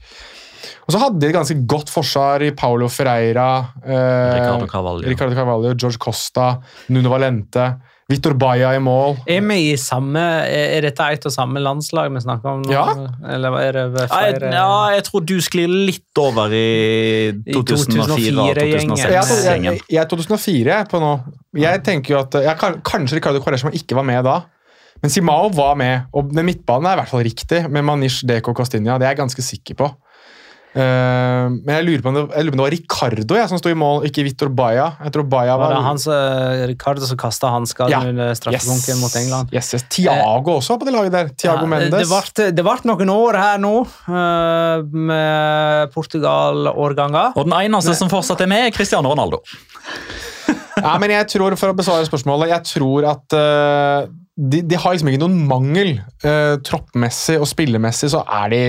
[0.88, 3.50] Og så hadde de et ganske godt forsvar i Paulo Ferreira,
[3.84, 5.08] eh, Ricardo Carvalho.
[5.08, 6.58] Ricardo Carvalho, George Costa,
[6.89, 7.67] Nuno Valente,
[8.08, 9.17] Vitor Baia i mål.
[9.28, 12.72] Er vi i samme Er dette et og samme landslag vi snakker om nå?
[12.72, 12.86] Ja.
[13.36, 17.34] Eller er det ved Ja, jeg, flere ja, jeg tror du sklir litt over i
[17.52, 18.96] 2004 og 2004-gjengen.
[18.96, 19.82] Jeg er, jeg, 2006-gjengen.
[19.84, 21.12] jeg, er 2004 jeg, på nå.
[21.60, 24.39] Jeg tenker jo at jeg, Kanskje Ricardo Quaresma ikke var med da.
[25.04, 27.60] Men Simao var med, og den midtbanen er i hvert fall riktig.
[27.70, 28.96] Med Manish, Deko Costinha.
[28.98, 29.91] Det er jeg ganske sikker på.
[30.77, 33.49] Eh, men jeg lurer på om det, jeg lurer på om det var Ricardo jeg,
[33.51, 34.87] som sto i mål, ikke Vitor Baia.
[35.07, 36.07] Jeg tror Baia Var var, det hans,
[36.69, 38.03] Ricardo som kasta hansker Ja.
[38.05, 39.53] under straffebunken mot England?
[39.55, 39.87] Yes, yes.
[39.89, 41.31] Tiago også på det laget der.
[41.33, 42.13] Tiago Ja, Mendes.
[42.37, 47.33] Det ble, noen år her nå uh, med Portugal-årganger.
[47.35, 49.41] Og den eneste som fortsatt er med, er Cristiano Ronaldo.
[50.77, 54.93] Ja, men jeg tror, For å besvare spørsmålet, jeg tror at eh, de, de har
[54.93, 55.95] liksom ikke noen mangel.
[56.21, 58.61] Uh, troppmessig og spillemessig så er de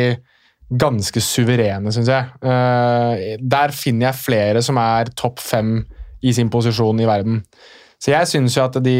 [0.69, 2.29] ganske suverene, syns jeg.
[2.45, 5.79] Eh, der finner jeg flere som er topp fem
[6.21, 7.43] i sin posisjon i verden.
[7.99, 8.95] Så jeg syns jo at de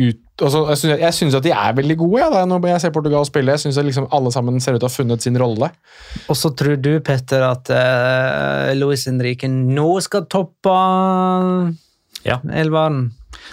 [0.00, 0.62] ut, altså,
[0.94, 3.52] jeg syns at de er veldig gode ja, når jeg ser Portugal spille.
[3.52, 5.68] Jeg syns liksom alle sammen ser ut til å ha funnet sin rolle.
[6.24, 10.78] Og så tror du, Petter, at uh, Luis Henrique nå skal toppe
[12.24, 12.40] Ja.
[12.48, 13.10] elveren?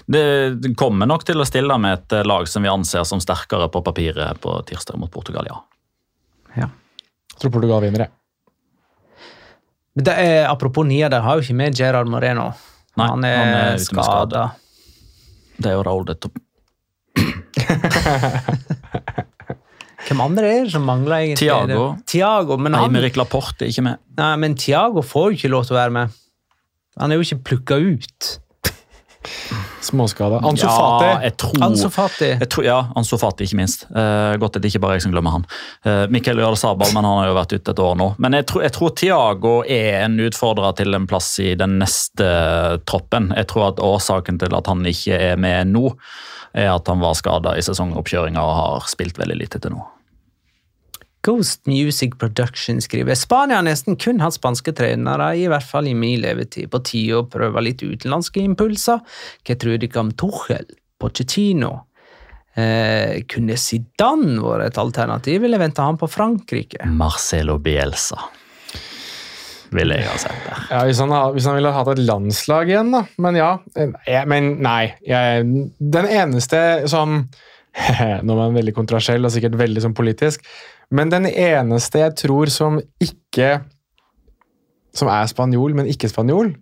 [0.08, 3.84] Det kommer nok til å stille med et lag som vi anser som sterkere på
[3.84, 5.60] papiret på tirsdag mot Portugal, ja.
[7.39, 8.12] Tror Portugal vinner, jeg.
[9.95, 12.50] Det er, apropos nier, de har jo ikke med Gerard Moreno.
[13.00, 14.43] Nei, han er, han er skada.
[15.56, 16.15] Det er jo Raúl de
[20.06, 21.39] Hvem andre er det som mangler egentlig?
[21.48, 21.86] Thiago.
[22.06, 24.02] Tiago men han, Aymeric Laporte er ikke med.
[24.19, 26.06] nei, men Thiago får jo ikke lov til å være med.
[27.02, 28.21] Han er jo ikke plukka ut.
[29.86, 30.39] Småskade.
[30.45, 32.30] Ansu Ja, jeg tror, Ansu Fati.
[32.39, 33.86] jeg tror, ja, Ansu Fati, ikke minst.
[33.89, 35.48] Uh, godt at det ikke bare er jeg som glemmer han.
[35.86, 38.10] Uh, Mikkel Sabal, men han har jo vært ute et år nå.
[38.21, 42.30] Men jeg tror, jeg tror Thiago er en utfordrer til en plass i den neste
[42.89, 43.32] troppen.
[43.38, 45.91] Jeg tror at årsaken til at han ikke er med nå,
[46.56, 49.84] er at han var skada i sesongoppkjøringa og har spilt veldig lite til nå.
[51.26, 55.96] Ghost Music Production skriver Spania har nesten kun hatt spanske trenere, i hvert fall i
[55.98, 56.70] min levetid.
[56.74, 59.02] På tide å prøve litt utenlandske impulser.
[59.42, 60.70] Hva tror dere om Tuchel?
[61.02, 61.74] Pochettino?
[62.56, 66.86] Eh, kunne Zidane vært et alternativ, eller venta han på Frankrike?
[66.88, 68.22] Marcelo Bielsa
[69.76, 70.62] ville jeg ha sett der.
[70.72, 73.04] Ja, hvis han, hvis han ville hatt et landslag igjen, da.
[73.22, 73.50] Men ja.
[73.76, 74.94] Jeg, men nei.
[75.08, 75.46] Jeg,
[75.80, 76.62] den eneste
[76.92, 77.26] som
[78.26, 80.46] Nå er man veldig kontrasjell og sikkert veldig sånn politisk,
[80.96, 83.60] men den eneste jeg tror som ikke
[84.96, 86.54] Som er spanjol, men ikke spanjol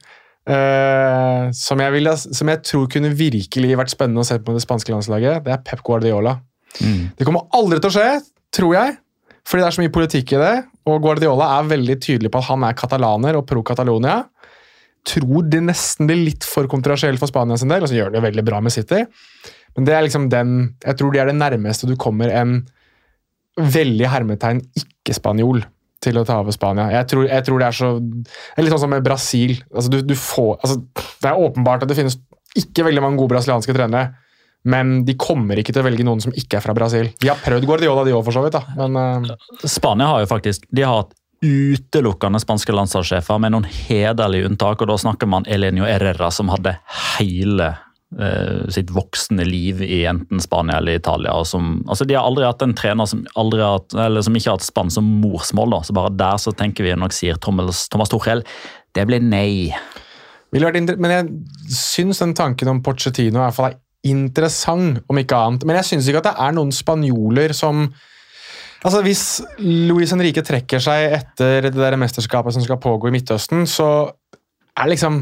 [0.50, 4.64] eh, som, jeg vil, som jeg tror kunne virkelig vært spennende å se på det
[4.64, 6.40] spanske landslaget, det er Pep Guardiola.
[7.14, 8.10] Det kommer aldri til å skje,
[8.54, 8.96] tror jeg.
[9.46, 10.54] Fordi det er så mye politikk i det.
[10.90, 14.22] Og Guardiola er veldig tydelig på at han er katalaner og pro Catalonia.
[15.10, 18.24] Tror det nesten blir litt for kontroversielt for Spania sin del, og så gjør det
[18.24, 19.04] veldig bra med City.
[19.76, 22.62] Men det er liksom den Jeg tror de er det nærmeste du kommer en
[23.58, 25.62] veldig hermetegn ikke-spanjol
[26.04, 26.90] til å ta over Spania.
[26.92, 29.56] Jeg tror, jeg tror det er så det er Litt sånn som med Brasil.
[29.72, 30.80] Altså, du, du får, altså,
[31.24, 32.18] det er åpenbart at det finnes
[32.60, 34.14] ikke veldig mange gode brasilianske trenere.
[34.64, 37.10] Men de kommer ikke til å velge noen som ikke er fra Brasil.
[37.20, 38.56] De har prøvd Guardiola, de òg, for så vidt.
[38.56, 38.64] da.
[38.80, 39.68] Men uh...
[39.68, 41.12] Spania har jo faktisk de har hatt
[41.44, 44.82] utelukkende spanske landslagssjefer med noen hederlige unntak.
[44.82, 46.78] og Da snakker man Elenio Herrera, som hadde
[47.18, 47.70] hele
[48.16, 51.36] eh, sitt voksne liv i enten Spania eller Italia.
[51.44, 55.00] som, altså De har aldri hatt en trener som, hatt, som ikke har hatt spansk
[55.00, 55.76] som morsmål.
[55.76, 58.46] da, så Bare der så tenker vi nok, sier Thomas, Thomas Tuchel,
[58.96, 59.74] det blir nei.
[60.54, 61.30] men jeg
[61.74, 63.52] syns den tanken om Pochettino er
[64.04, 65.64] interessant, om ikke annet.
[65.66, 67.88] Men jeg syns ikke at det er noen spanjoler som
[68.84, 69.24] Altså Hvis
[69.64, 73.88] Luis Henrique trekker seg etter det der mesterskapet som skal pågå i Midtøsten, så
[74.74, 75.22] er det liksom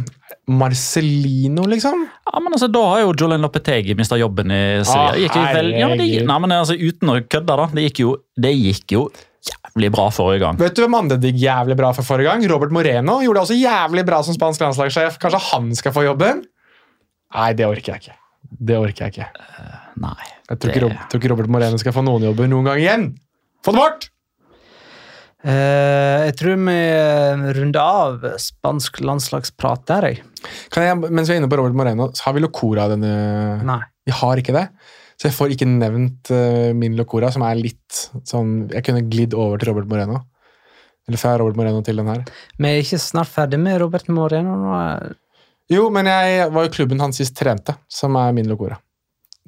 [0.71, 2.05] Marcelino, liksom?
[2.31, 5.11] Ja, men altså, Da har jo Jolene Lopetegi mista jobben i Sevilla.
[5.11, 7.67] Ah, gikk jo vel, ja, men det, nei, men altså, Uten å kødde, da.
[7.75, 9.03] Det gikk jo, det gikk jo
[9.51, 10.57] jævlig bra forrige gang.
[10.61, 12.45] Vet du hvem andre det gikk jævlig bra for forrige gang?
[12.51, 15.17] Robert Moreno gjorde det også jævlig bra som spansk landslagssjef.
[15.21, 16.43] Kanskje han skal få jobben?
[17.35, 18.17] Nei, det orker jeg ikke.
[18.71, 19.27] Det orker jeg ikke.
[20.01, 20.29] Nei.
[20.51, 23.05] Jeg tror ikke, det- tror ikke Robert Moreno skal få noen jobber noen gang igjen.
[23.65, 24.07] Få det bort!
[25.41, 26.77] Uh, jeg tror vi
[27.57, 30.49] runder av spansk landslagsprat der, jeg.
[30.73, 33.13] Kan jeg, mens vi er inne på Robert Moreno, så har vi Locora denne
[33.65, 33.79] Nei.
[34.05, 34.67] Vi har ikke det.
[35.17, 39.35] Så jeg får ikke nevnt uh, min Locora, som er litt sånn Jeg kunne glidd
[39.37, 40.23] over til Robert Moreno.
[41.09, 42.23] Eller fra Robert Moreno til den her.
[42.57, 44.79] Vi er ikke snart ferdig med Robert Moreno nå.
[45.71, 48.77] Jo, men jeg var jo klubben han sist trente, som er min Locora.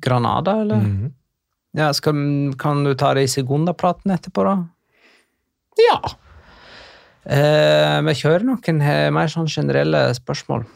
[0.01, 0.81] Granada, eller?
[0.81, 1.11] Mhm.
[1.73, 2.15] Ja, skal,
[2.59, 4.55] kan du ta det i sekundapraten etterpå, da?
[5.81, 5.97] Ja.
[7.23, 8.83] Eh, vi kjører noen
[9.15, 10.67] mer sånn generelle spørsmål.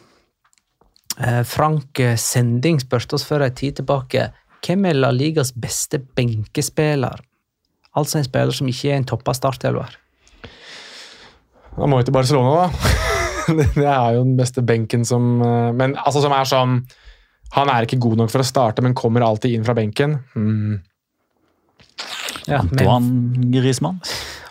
[1.17, 4.31] Eh, Frank Sending spørste oss for en tid tilbake
[4.65, 7.21] hvem er La Ligas beste benkespiller?
[7.97, 9.93] Altså en spiller som ikke er en toppa startelver.
[11.77, 12.95] Da må vi til Barcelona, da.
[13.77, 16.81] det er jo den beste benken som eh, Men altså som er sånn
[17.55, 20.17] Han er ikke god nok for å starte, men kommer alltid inn fra benken.
[20.36, 20.79] Mm.
[22.47, 23.99] Ja, men Antoine Griezmann.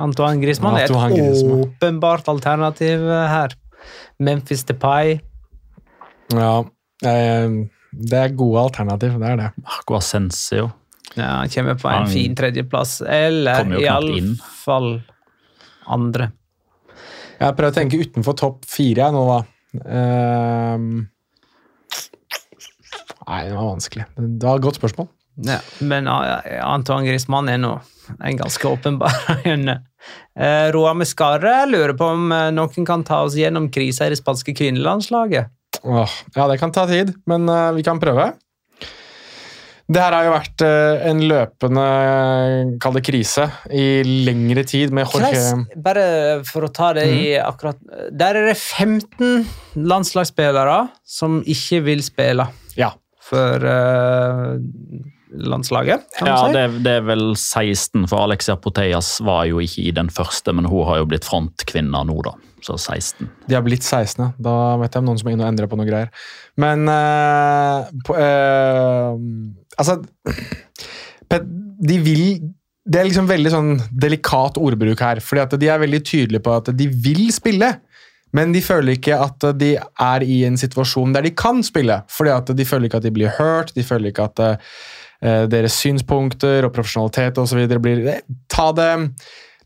[0.03, 1.63] Antoine Griezmann er Antoine et Griezmann.
[1.65, 3.57] åpenbart alternativ eh, her.
[4.19, 5.19] Memphis Depay.
[6.35, 6.65] Ja,
[7.05, 7.57] eh,
[7.97, 9.51] det er gode alternativ, det er det.
[9.65, 10.71] Marco Ascensio.
[11.17, 14.99] Ja, han kommer på en Han fin tredjeplass, eller iallfall
[15.87, 16.31] andre.
[17.37, 19.39] Jeg prøver å tenke utenfor topp fire jeg nå, da.
[19.87, 21.07] Ehm.
[23.29, 24.07] Nei, det var vanskelig.
[24.17, 25.11] Det var et godt spørsmål.
[25.45, 27.75] Ja, men Antoine Griezmann er nå
[28.17, 29.13] en ganske åpenbar
[29.51, 29.69] en.
[29.69, 34.21] Eh, Roar Mescarre lurer på om eh, noen kan ta oss gjennom krisa i det
[34.21, 35.53] spanske kvinnelandslaget.
[35.83, 38.31] Åh, ja, det kan ta tid, men uh, vi kan prøve.
[39.87, 41.83] Det her har jo vært eh, en løpende
[42.83, 46.07] kall det krise i lengre tid med Jorge Kreis, bare
[46.49, 47.79] for å ta det i akkurat
[48.11, 49.47] Der er det 15
[49.87, 52.97] landslagsspillere som ikke vil spille Ja.
[53.27, 54.57] For uh,
[55.37, 56.53] landslaget, kan Ja, si.
[56.55, 60.69] det, det er vel 16, for Alexia Poteas var jo ikke i den første, men
[60.71, 62.35] hun har jo blitt frontkvinne nå, da.
[62.65, 63.29] Så 16.
[63.51, 64.23] De har blitt 16.
[64.25, 64.31] ja.
[64.43, 66.09] Da vet jeg om noen som er inne og endrer på noe greier.
[66.59, 69.19] Men uh, på, uh,
[69.77, 69.99] Altså
[71.87, 72.23] De vil
[72.87, 75.21] Det er liksom veldig sånn delikat ordbruk her.
[75.21, 77.73] fordi at de er veldig tydelige på at de vil spille.
[78.35, 82.03] Men de føler ikke at de er i en situasjon der de kan spille.
[82.11, 84.41] fordi at de føler ikke at de blir hørt, de føler ikke at
[85.23, 88.91] eh, deres synspunkter og profesjonalitet og så videre blir eh, Ta det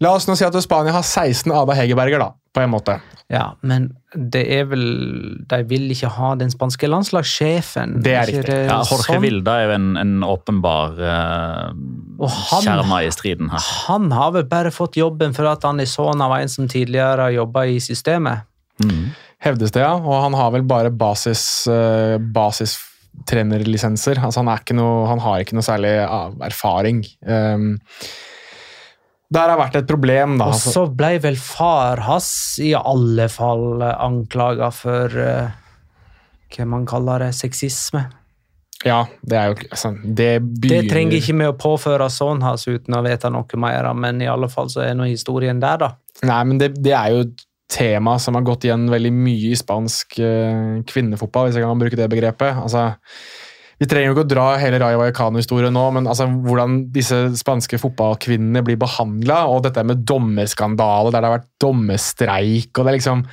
[0.00, 2.94] La oss nå si at Spania har 16 Ada Hegerberger, da, på en måte.
[3.30, 4.86] Ja, men det er vel
[5.46, 7.98] De vil ikke ha den spanske landslagssjefen.
[8.02, 8.56] Det er ikke riktig.
[8.64, 9.22] Ja, Jorge sånn?
[9.22, 13.68] Vilda er jo en, en åpenbar uh, skjerma i striden her.
[13.90, 17.28] Han har vel bare fått jobben for at han er sønn av en som tidligere
[17.28, 18.48] har jobba i systemet.
[18.84, 19.10] Mm.
[19.40, 19.94] Hevdes det, ja.
[19.96, 24.20] Og han har vel bare basis, uh, basistrenerlisenser.
[24.20, 27.04] Altså, han, er ikke noe, han har ikke noe særlig ah, erfaring.
[27.24, 27.78] Um,
[29.30, 30.50] det har vært et problem, da.
[30.50, 32.30] Og Altså, så ble vel far hans
[32.62, 35.52] i alle fall anklaga for uh,
[36.50, 38.08] hva man kaller det, sexisme.
[38.84, 40.30] ja, det er jo altså, Det
[40.64, 44.28] Det trenger ikke vi å påføre sønnen hans uten å vite noe mer, men i
[44.28, 45.92] alle fall så er nå historien der, da.
[46.26, 47.24] Nei, men det, det er jo
[47.70, 51.98] tema som har gått igjen veldig mye i spansk eh, kvinnefotball, hvis jeg kan bruke
[51.98, 52.58] det begrepet.
[52.64, 52.90] Altså,
[53.80, 57.78] vi trenger jo ikke å dra hele Rayo Vallecano-historien nå, men altså, hvordan disse spanske
[57.80, 63.00] fotballkvinnene blir behandla, og dette med dommerskandale der det har vært dommerstreik og det er
[63.00, 63.24] liksom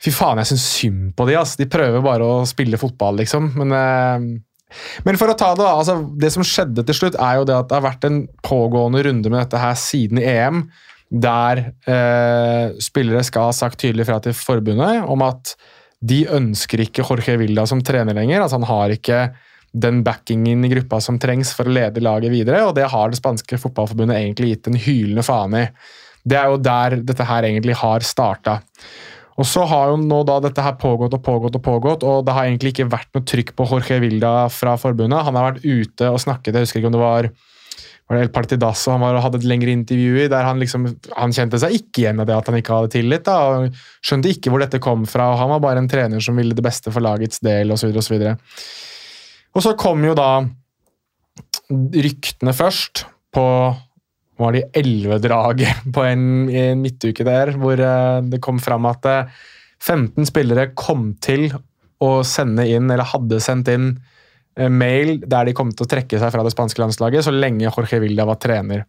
[0.00, 1.58] Fy faen, jeg syns synd på de, ass.
[1.60, 3.50] De prøver bare å spille fotball, liksom.
[3.60, 5.74] Men, eh, men for å ta det, da.
[5.76, 9.02] Altså, det som skjedde til slutt, er jo det at det har vært en pågående
[9.04, 10.62] runde med dette her siden EM,
[11.10, 15.56] der eh, spillere skal ha sagt tydelig fra til forbundet om at
[16.00, 18.40] de ønsker ikke Jorge Vilda som trener lenger.
[18.40, 19.22] altså Han har ikke
[19.70, 23.20] den backingen i gruppa som trengs for å lede laget videre, og det har det
[23.20, 25.66] spanske fotballforbundet egentlig gitt en hylende faen i.
[26.26, 28.58] Det er jo der dette her egentlig har starta.
[29.40, 32.34] Og så har jo nå da dette her pågått og pågått, og pågått, og det
[32.36, 35.22] har egentlig ikke vært noe trykk på Jorge Vilda fra forbundet.
[35.26, 37.30] Han har vært ute og snakket, jeg husker ikke om det var
[38.10, 40.88] var det El Partidazo han var og hadde et lengre intervju i, der han liksom,
[41.14, 43.22] han kjente seg ikke igjen i det at han ikke hadde tillit.
[43.28, 45.28] da, og Skjønte ikke hvor dette kom fra.
[45.30, 47.92] og Han var bare en trener som ville det beste for lagets del osv.
[47.94, 48.34] Og, så videre.
[49.54, 50.32] og så kom jo da
[51.70, 53.46] ryktene først på
[54.40, 59.40] var det 11-draget på en, en midtuke der, hvor eh, det kom fram at eh,
[59.80, 61.52] 15 spillere kom til
[62.02, 64.16] å sende inn, eller hadde sendt inn, eh,
[64.70, 68.00] mail der de kom til å trekke seg fra det spanske landslaget så lenge Jorge
[68.02, 68.86] Vilda var trener.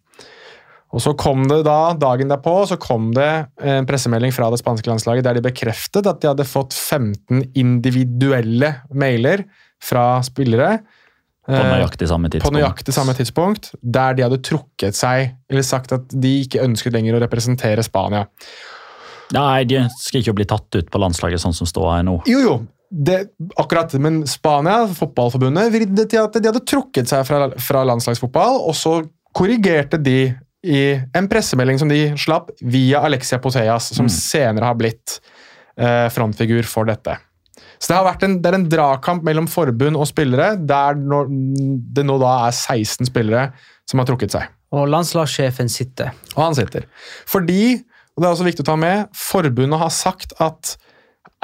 [0.92, 3.30] Og så kom det da, Dagen derpå så kom det
[3.64, 8.74] en pressemelding fra det spanske landslaget der de bekreftet at de hadde fått 15 individuelle
[8.92, 9.46] mailer
[9.82, 10.82] fra spillere.
[11.48, 15.96] På eh, nøyaktig samme på nøyaktig samme tidspunkt, der de hadde trukket seg, eller sagt
[15.96, 18.28] at de ikke ønsket lenger å representere Spania.
[19.32, 22.20] Nei, de ønsker ikke å bli tatt ut på landslaget sånn som ståa er nå.
[22.28, 22.56] Jo, jo,
[22.92, 23.18] det,
[23.56, 28.76] akkurat, men Spania, fotballforbundet, vridde til at de hadde trukket seg fra, fra landslagsfotball, og
[28.76, 28.98] så
[29.38, 30.34] korrigerte de
[30.68, 30.82] i
[31.18, 34.14] en pressemelding som de slapp via Alexia Poteas, som Mm.
[34.14, 35.20] senere har blitt
[35.80, 37.16] eh, frontfigur for dette.
[37.80, 41.24] Så det har vært en, det er en dragkamp mellom forbund og spillere, der nå,
[41.96, 43.48] det nå da er 16 spillere
[43.90, 44.52] som har trukket seg.
[44.76, 46.12] Og landslagssjefen sitter.
[46.36, 46.86] Og han sitter.
[47.28, 47.80] Fordi,
[48.14, 50.76] og det er også viktig å ta med, forbundet har sagt at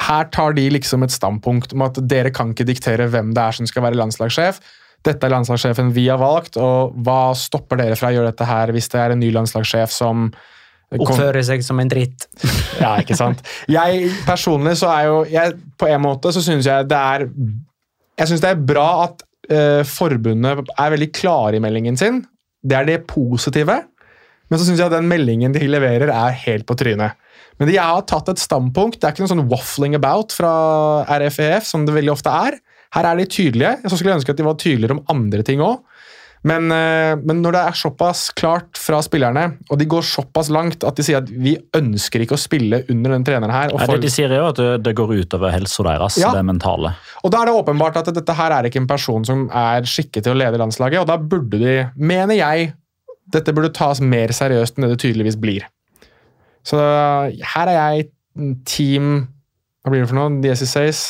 [0.02, 3.58] her tar de liksom et standpunkt om at dere kan ikke diktere hvem det er
[3.58, 4.60] som skal være landslagssjef.
[5.06, 8.74] Dette er landslagssjefen vi har valgt, og hva stopper dere fra å gjøre dette her
[8.76, 10.30] hvis det er en ny landslagssjef som
[10.88, 12.30] Oppfører seg som en dritt.
[12.84, 13.42] ja, ikke sant?
[13.68, 17.26] Jeg personlig så er jo jeg, På en måte så syns jeg det er
[18.22, 22.22] Jeg syns det er bra at uh, forbundet er veldig klare i meldingen sin.
[22.64, 23.82] Det er det positive.
[24.48, 27.20] Men så syns jeg at den meldingen de leverer, er helt på trynet.
[27.60, 29.00] Men jeg har tatt et standpunkt.
[29.02, 30.52] Det er ikke noe sånn waffling about fra
[31.18, 32.60] RFEF, som det veldig ofte er.
[32.96, 33.78] Her er de tydelige.
[33.84, 35.82] Jeg skulle ønske at de var tydeligere om andre ting òg.
[36.48, 40.86] Men, eh, men når det er såpass klart fra spillerne, og de går såpass langt
[40.86, 44.06] at de sier at vi ønsker ikke å spille under den treneren her Nei, det
[44.06, 46.32] de sier er jo at det, det går utover helsa deres, Ja.
[46.38, 46.94] det mentale.
[47.24, 50.24] og da er det åpenbart at dette her er ikke en person som er skikket
[50.24, 52.74] til å lede landslaget, og da burde de, mener jeg,
[53.34, 55.66] dette burde tas mer seriøst enn det det tydeligvis blir.
[56.68, 56.78] Så
[57.54, 58.08] her er jeg
[58.68, 59.28] team
[59.84, 60.42] Hva blir det for noe?
[60.44, 61.06] DSC6?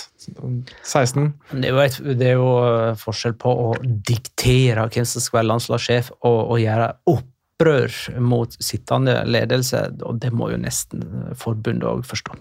[0.83, 1.31] 16?
[1.53, 5.39] Det er, jo et, det er jo eh, forskjell på å diktere hvem som skal
[5.39, 9.85] være landslagssjef, og og gjøre opprør mot sittende ledelse.
[10.03, 11.05] og Det må jo nesten
[11.39, 12.35] forbundet òg forstå.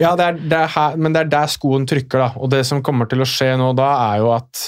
[0.00, 2.30] Ja, det er, det er her, men det er der skoen trykker, da.
[2.40, 4.66] Og det som kommer til å skje nå da, er jo at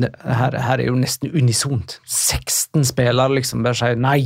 [0.00, 1.98] her, her er jo nesten unisont.
[2.08, 4.24] 16 spillere liksom bare sier nei.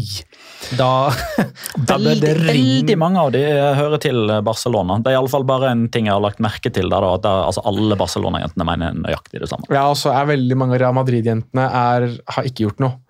[0.78, 1.10] Da,
[1.88, 3.42] da bør Veldig, ringe veldig mange av de
[3.80, 5.00] hører til Barcelona.
[5.02, 6.90] Det er i alle fall bare en ting jeg har lagt merke til.
[6.92, 9.66] Der, at det, altså Alle Barcelona-jentene mener nøyaktig det samme.
[9.74, 12.06] Ja, og er veldig mange av Real Madrid-jentene har
[12.46, 13.00] ikke gjort noe.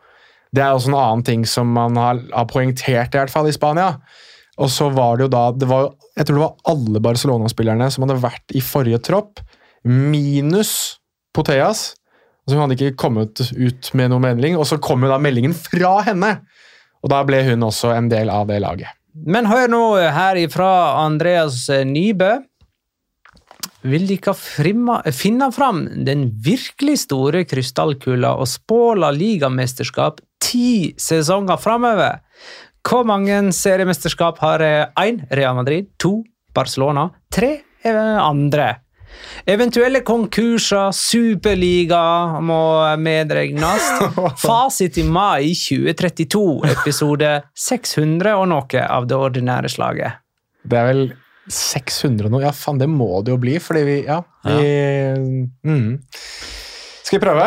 [0.57, 3.55] Det er også en annen ting som man har, har poengtert, i hvert fall i
[3.55, 3.99] Spania.
[4.63, 8.07] Og så var det jo da det var Jeg tror det var alle Barcelona-spillerne som
[8.07, 9.43] hadde vært i forrige tropp,
[9.85, 10.97] minus
[11.37, 11.91] Poteas.
[12.47, 15.55] Så hun hadde ikke kommet ut med noe melding, og så kom jo da meldingen
[15.57, 16.37] fra henne!
[17.03, 18.91] Og da ble hun også en del av det laget.
[19.27, 19.83] Men hør nå
[20.13, 20.69] her ifra
[21.01, 22.33] Andreas Nybø.
[23.87, 24.35] Vil dere ikke
[25.15, 32.23] finne fram den virkelig store krystallkula og spå La Liga-mesterskap ti sesonger framover?
[32.87, 36.21] Hvor mange seriemesterskap har én Real Madrid, to
[36.55, 38.86] Barcelona, tre eh, andre?
[39.47, 42.01] Eventuelle konkurser, superliga
[42.43, 42.61] må
[42.99, 43.87] medregnes.
[44.47, 46.43] Fasit i mai 2032,
[46.73, 47.31] episode
[47.67, 50.19] 600 og noe av det ordinære slaget.
[50.67, 51.05] Det er vel
[51.53, 52.43] 600 og noe?
[52.43, 54.23] Ja, faen, det må det jo bli, fordi vi Ja.
[54.47, 54.71] Vi,
[55.67, 55.99] mm.
[57.07, 57.47] Skal vi prøve?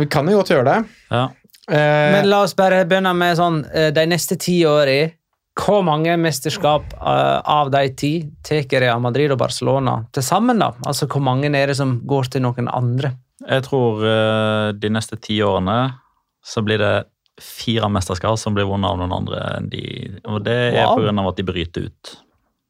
[0.00, 0.78] Vi kan jo godt gjøre det.
[1.12, 1.26] Ja.
[1.68, 5.10] Eh, Men la oss bare begynne med sånn eh, de neste ti åra.
[5.54, 10.58] Hvor mange mesterskap eh, av de ti tar Real Madrid og Barcelona til sammen?
[10.58, 10.72] da?
[10.86, 13.12] Altså, Hvor mange er det som går til noen andre?
[13.44, 15.94] Jeg tror eh, de neste ti årene
[16.44, 16.94] så blir det
[17.40, 19.84] fire mesterskap som blir vunnet av noen andre enn de.
[20.26, 21.06] Og det er Wow.
[21.18, 22.16] av at de bryter ut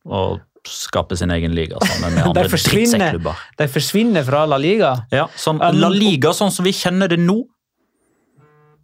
[0.04, 3.40] og skaper sin egen liga sammen med andre drittsekklubber.
[3.58, 4.94] De forsvinner fra La Liga.
[5.12, 7.42] Ja, sånn, Um, La Liga, sånn som vi kjenner det nå,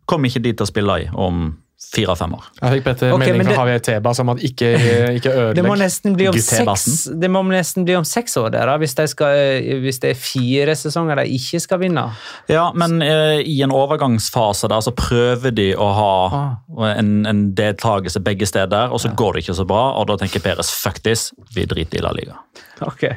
[0.09, 1.57] kommer ikke de til å spille i om
[1.91, 2.45] fire-fem år.
[2.61, 4.69] jeg fikk bedre okay, mening men fra det- Teba Tebas om at ikke,
[5.19, 5.79] ikke Det må ødelegg.
[5.81, 6.85] nesten bli om seks,
[7.21, 10.11] det må nesten bli om seks år, der, da, hvis, de skal, eh, hvis det
[10.11, 12.05] er fire sesonger de ikke skal vinne.
[12.49, 18.21] Ja, men eh, i en overgangsfase der så prøver de å ha en, en deltakelse
[18.21, 21.33] begge steder, og så går det ikke så bra, og da tenker Peres fuck this,
[21.55, 22.39] vi driter i La Liga.
[22.87, 23.09] Ok.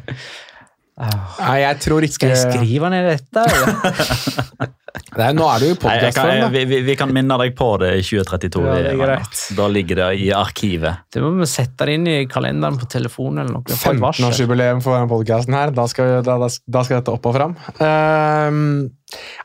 [0.93, 3.43] Nei, jeg tror ikke Skal jeg skrive ned dette?
[5.17, 6.47] Nei, Nå er du i podkastform, da.
[6.53, 8.61] vi, vi, vi kan minne deg på det i 2032.
[8.61, 9.41] Ja, det er greit.
[9.57, 11.05] Da ligger det i arkivet.
[11.13, 13.43] Det må vi sette det inn i kalenderen på telefonen.
[13.43, 13.77] eller noe.
[13.77, 14.25] få et varsel.
[14.27, 15.73] 15-årsjubileum for denne podkasten her.
[15.73, 17.57] Da skal, da, da, skal dette opp og fram.
[17.81, 18.63] Ehm,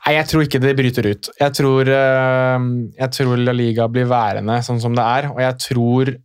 [0.05, 1.33] nei, jeg tror ikke det bryter ut.
[1.41, 2.71] Jeg tror, uh,
[3.01, 6.17] jeg tror La Liga blir værende sånn som det er, og jeg tror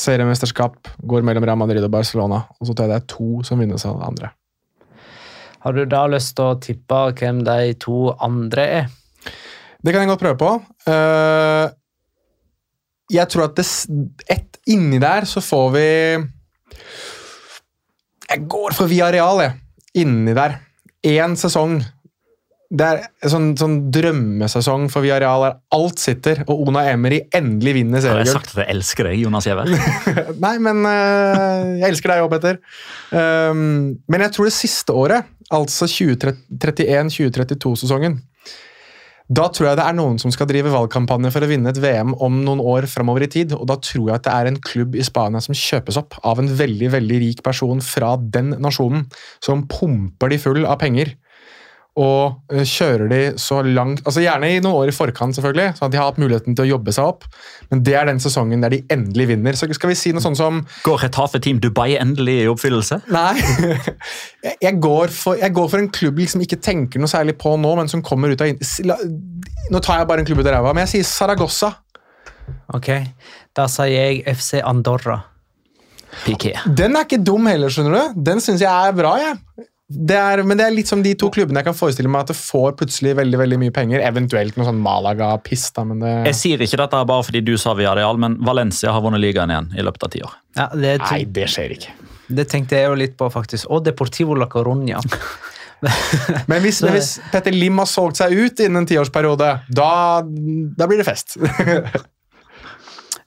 [0.00, 3.84] seriemesterskap går mellom Real Madrid og Barcelona, og så tar jeg det to som vinnes
[3.88, 4.32] av andre.
[5.60, 8.88] Har du da lyst til å tippe hvem de to andre er?
[9.80, 10.50] Det kan jeg godt prøve på.
[10.88, 11.66] Eh,
[13.10, 13.66] jeg tror at det,
[14.30, 15.86] et, inni der så får vi
[18.30, 19.56] Jeg går for Villarreal, jeg.
[20.04, 20.60] Inni der.
[21.02, 21.80] Én sesong
[22.70, 27.72] det er en sånn, sånn drømmesesong for Viareal der alt sitter, og Ona Emery endelig
[27.80, 29.66] vinner Har jeg sagt at jeg elsker deg, Jonas Giæver?
[30.44, 32.62] Nei, men uh, jeg elsker deg òg, Petter.
[33.10, 38.22] Um, men jeg tror det siste året, altså 2031-2032-sesongen
[39.34, 42.14] Da tror jeg det er noen som skal drive valgkampanje for å vinne et VM
[42.22, 43.50] om noen år framover i tid.
[43.58, 46.38] Og da tror jeg at det er en klubb i Spania som kjøpes opp av
[46.38, 49.10] en veldig veldig rik person fra den nasjonen,
[49.42, 51.18] som pumper de full av penger.
[51.98, 55.88] Og eh, kjører de så langt altså Gjerne i noen år i forkant, selvfølgelig, sånn
[55.88, 57.26] at de har hatt muligheten til å jobbe seg opp.
[57.72, 59.58] Men det er den sesongen der de endelig vinner.
[59.58, 63.00] Så skal vi si noe sånn som Går Retafe Team Dubai endelig i oppfyllelse?
[63.10, 63.34] Nei.
[64.64, 67.52] Jeg, går for, jeg går for en klubb jeg liksom ikke tenker noe særlig på
[67.60, 68.48] nå, men som kommer ut av
[69.70, 71.74] Nå tar jeg bare en klubb ut av ræva, men jeg sier Saragossa.
[72.74, 72.88] Ok,
[73.56, 75.20] Da sier jeg FC Andorra.
[76.24, 76.54] Piqué.
[76.66, 78.22] Den er ikke dum heller, skjønner du.
[78.30, 79.66] Den syns jeg er bra, jeg.
[79.90, 82.28] Det er, men det er litt som de to klubbene jeg kan forestille meg at
[82.30, 84.02] det får plutselig veldig veldig mye penger.
[84.06, 88.20] Eventuelt noe sånn Malaga-piss, men det Jeg sier ikke dette bare fordi du sa Villarreal,
[88.22, 90.36] men Valencia har vunnet ligaen igjen i løpet av ti år.
[90.60, 91.96] Ja, det, Nei, det skjer ikke.
[92.38, 93.66] det tenkte jeg jo litt på, faktisk.
[93.74, 95.02] Og Deportivo la Coruña.
[96.50, 100.88] Men hvis, men hvis Petter Lim har solgt seg ut innen en tiårsperiode, da, da
[100.90, 101.38] blir det fest.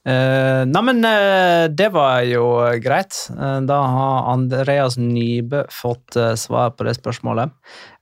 [0.03, 2.43] Uh, Neimen, uh, det var jo
[2.83, 3.15] greit.
[3.31, 7.53] Uh, da har Andreas Nybø fått uh, svar på det spørsmålet.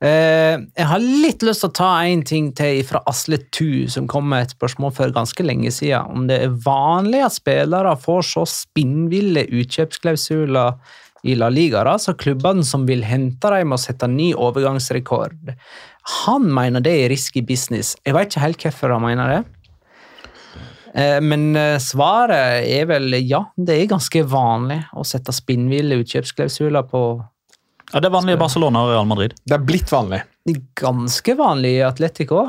[0.01, 4.09] Eh, jeg har litt lyst til å ta en ting til fra Asle Tu, som
[4.09, 6.09] kom med et spørsmål for ganske lenge siden.
[6.09, 10.97] Om det er vanlig at spillere får så spinnville utkjøpsklausuler
[11.29, 15.53] i La Liga, da, så klubbene som vil hente dem, må sette ny overgangsrekord.
[16.25, 17.93] Han mener det er risky business.
[18.01, 19.41] Jeg vet ikke helt hvorfor han mener det.
[20.93, 26.87] Eh, Men eh, svaret er vel ja, det er ganske vanlig å sette spinnville utkjøpsklausuler
[26.91, 27.03] på
[27.93, 29.35] Ja, Det er vanlig i Barcelona og Real Madrid.
[29.45, 30.21] Det er blitt vanlig.
[30.75, 32.45] ganske vanlig i Atletico.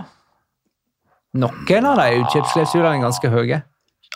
[1.35, 3.63] Noen av de utkjøpsklausulene er ganske høye.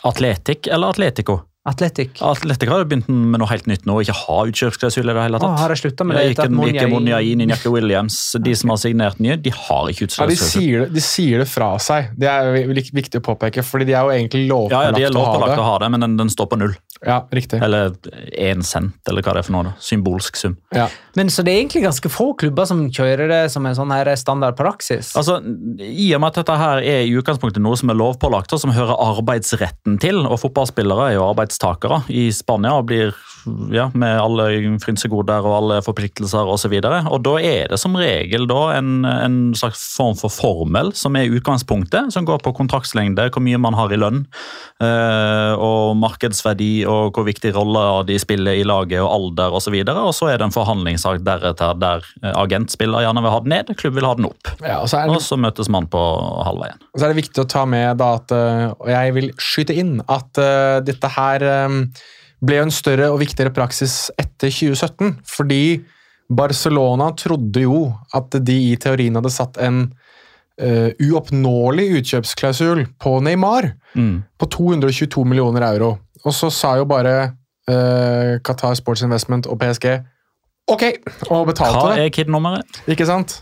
[0.05, 1.41] Atletic eller Atletico?
[1.67, 2.21] Atletic.
[2.23, 5.43] Atletic har begynt med noe helt nytt nå, ikke ha utkjøpsklausul i det hele Å,
[5.43, 5.59] tatt.
[5.59, 6.23] har jeg med det?
[6.31, 10.07] Ikke, at ikke Monjain- Monjain, Injaki Williams, de som har signert nye, de har ikke
[10.07, 10.35] Ja, de,
[10.95, 12.13] de sier det fra seg.
[12.17, 15.15] Det er viktig å påpeke, fordi de er jo egentlig Ja, lovpålagt ja, de er
[15.17, 16.75] lovpålagt å ha det, men den, den står på null.
[17.05, 17.59] Ja, riktig.
[17.61, 17.91] Eller
[18.33, 19.67] én cent, eller hva det er for noe.
[19.69, 19.73] da.
[19.83, 20.55] Symbolsk sum.
[20.73, 20.87] Ja.
[21.15, 24.09] Men Så det er egentlig ganske få klubber som kjører det som en sånn her
[24.17, 25.11] standard praksis?
[25.19, 25.37] Altså,
[25.77, 28.73] I og med at dette her er i utgangspunktet noe som er lovpålagt, og som
[28.73, 31.27] hører arbeidsretten til, og fotballspillere er jo
[31.57, 33.15] arbeidstakere i Spania og blir
[33.71, 36.79] ja, med alle frynsegoder og alle forpliktelser osv.
[36.81, 42.11] Da er det som regel da en, en slags form for formel som er utgangspunktet,
[42.13, 44.25] som går på kontraktslengde, hvor mye man har i lønn,
[44.83, 49.75] eh, og markedsverdi og hvor viktig rolle de spiller i laget og alder osv.
[49.85, 53.55] Og, og så er det en forhandlingssak deretter der eh, agentspiller gjerne vil ha den
[53.55, 54.53] ned, klubb vil ha den opp.
[54.61, 56.01] Ja, og, så det, Og så møtes man på
[56.47, 56.81] halvveien.
[56.97, 59.97] så er det viktig å ta med da at eh, Og jeg vil skyte inn
[60.03, 61.43] at uh, dette her
[62.37, 65.15] ble jo en større og viktigere praksis etter 2017.
[65.25, 65.61] Fordi
[66.29, 67.85] Barcelona trodde jo
[68.15, 69.85] at de i teorien hadde satt en
[70.61, 74.21] uh, uoppnåelig utkjøpsklausul på Neymar Mm.
[74.37, 75.95] på 222 millioner euro.
[76.25, 77.31] Og så sa jo bare
[77.71, 79.87] uh, Qatar Sports Investment og PSG
[80.67, 80.85] ok,
[81.31, 82.81] og betalte Hva er KID-nummeret?
[82.91, 83.39] Ikke sant?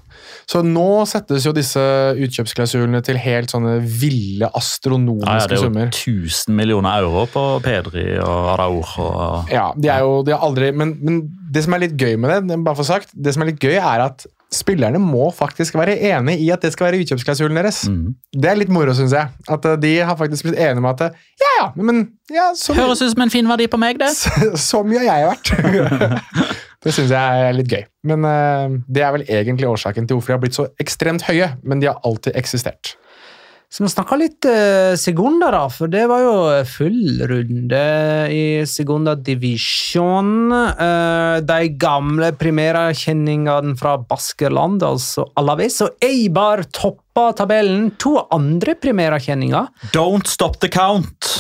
[0.50, 1.82] Så nå settes jo disse
[2.22, 5.90] utkjøpsklausulene til helt sånne ville, astronomiske Ja, ja, det er jo summer.
[5.90, 9.52] 1000 millioner euro på Pedri og Araur Og...
[9.54, 11.20] Ja, de er jo de er aldri men, men
[11.56, 13.62] det som er litt gøy med det, det bare for sagt, det som er litt
[13.64, 17.84] gøy, er at spillerne må faktisk være enig i at det skal være utkjøpsklausulen deres.
[17.92, 18.14] Mm.
[18.36, 19.32] Det er litt moro, syns jeg.
[19.52, 22.78] At eh, de har faktisk blitt enige med at eh, ja, ja, men ja, som,
[22.78, 24.12] Høres ut som en fin verdi på meg, det.
[24.70, 26.62] så mye har jeg vært.
[26.86, 27.88] det syns jeg er litt gøy.
[28.06, 31.56] Men uh, det er vel egentlig årsaken til hvorfor de har blitt så ekstremt høye,
[31.66, 32.94] men de har alltid eksistert.
[33.74, 36.36] Så vi snakka litt uh, Segunda, da, for det var jo
[36.70, 37.82] full runde
[38.32, 40.54] i Segunda Divisjon.
[40.54, 47.90] Eh, de gamle primera-kjenningene fra Baskerland, altså Alaves og Eibar, toppa tabellen.
[48.06, 49.92] To andre primera-kjenninger.
[49.98, 51.34] Don't stop the count!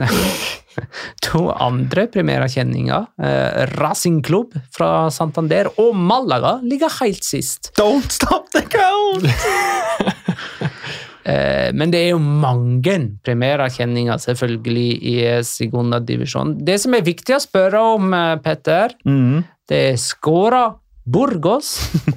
[1.30, 3.06] To andre primera-kjenninger.
[3.20, 7.72] Uh, Racing Club fra Santander og Malaga ligger helt sist.
[7.78, 9.30] Don't stop the count!
[11.30, 16.54] Eh, men det er jo mange primera-kjenninger selvfølgelig i Segunda Divisjon.
[16.64, 19.44] Det som er viktig å spørre om, eh, Petter, Mm.
[19.68, 20.74] det er skåra
[21.10, 21.74] Burgos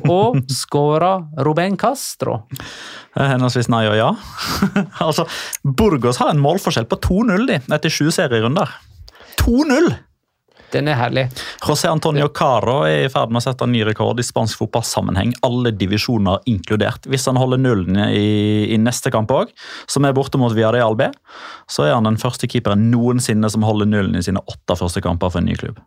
[0.10, 1.16] og skåra
[1.46, 2.44] Ruben Castro.
[3.18, 4.10] Henholdsvis nei og ja.
[5.08, 5.28] altså,
[5.64, 8.74] Burgos har en målforskjell på 2-0 de, etter sju serierunder.
[9.42, 9.94] 2-0!
[10.74, 11.28] Den er herlig.
[11.62, 15.36] José Antonio Caro er i ferd med å sette en ny rekord i spansk fotballsammenheng,
[15.46, 17.06] alle divisjoner inkludert.
[17.10, 19.54] Hvis han holder nullen i, i neste kamp òg,
[19.86, 21.12] som er borte mot Villarreal B,
[21.70, 25.36] så er han den første keeperen noensinne som holder nullen i sine åtte første kamper
[25.36, 25.78] for en ny klubb.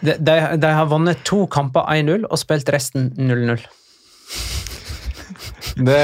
[0.00, 3.60] De, de, de har vunnet to kamper 1-0 og spilt resten 0-0.
[5.80, 6.00] Det,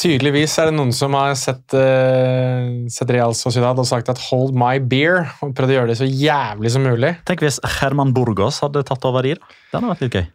[0.00, 4.52] tydeligvis er det noen som har sett, uh, sett Real Sociedad og sagt at 'hold
[4.58, 7.14] my beer', og prøvd å gjøre det så jævlig som mulig.
[7.26, 9.40] Tenk hvis Herman Burgos hadde tatt over i da.
[9.70, 10.28] Det hadde vært litt gøy.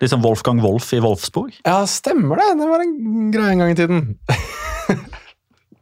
[0.00, 1.52] Litt som Wolfgang Wolf i Wolfsburg.
[1.66, 2.48] Ja, stemmer det.
[2.56, 4.04] Det var en greie en gang i tiden.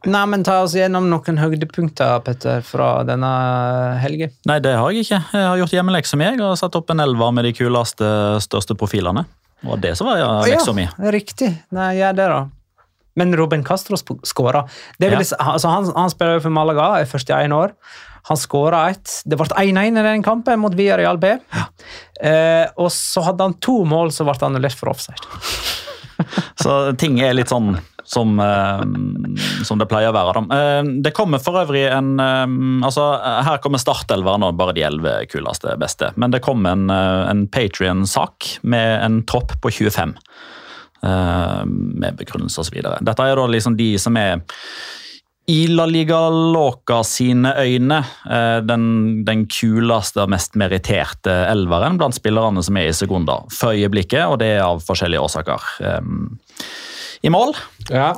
[0.07, 3.29] Nei, men Ta oss gjennom noen høydepunkter Petter, fra denne
[3.99, 4.31] helgen.
[4.47, 5.19] Nei, det har jeg ikke.
[5.35, 6.29] Jeg har gjort hjemmeleksa mi.
[6.39, 8.07] Har satt opp en elver med de kuleste,
[8.45, 9.25] største profilene.
[9.67, 10.87] Var det som var ja, leksa mi.
[10.87, 11.51] Ja, riktig.
[11.75, 12.39] Nei, gjør det, da.
[13.19, 14.63] Men Robin Castro skåra.
[15.03, 15.17] Ja.
[15.19, 17.75] Altså, han, han, spiller jo for Malaga, er 41 år.
[18.29, 19.19] Han skåra ett.
[19.27, 21.33] Det ble 1-1 i den kampen mot Villarreal B.
[21.35, 21.65] Ja.
[22.23, 25.19] Eh, og så hadde han to mål, så ble han annullert for offside.
[26.63, 27.73] så ting er litt sånn
[28.09, 30.41] som, eh, som, det pleier å være.
[30.55, 32.45] Eh, det kommer for øvrig en eh,
[32.87, 33.05] altså
[33.45, 36.09] Her kommer startelveren og bare de elleve kuleste beste.
[36.17, 40.15] Men det kommer en, en Patrion-sak med en tropp på 25.
[40.99, 42.81] Med begrunnelse osv.
[42.83, 44.41] Dette er da liksom de som er
[45.49, 48.01] i La Liga Loca sine øyne
[48.67, 48.83] den,
[49.25, 54.41] den kuleste og mest meritterte elveren blant spillerne som er i Segunda for øyeblikket, og
[54.43, 55.71] det er av forskjellige årsaker.
[57.21, 57.55] I mål
[57.89, 58.13] ja.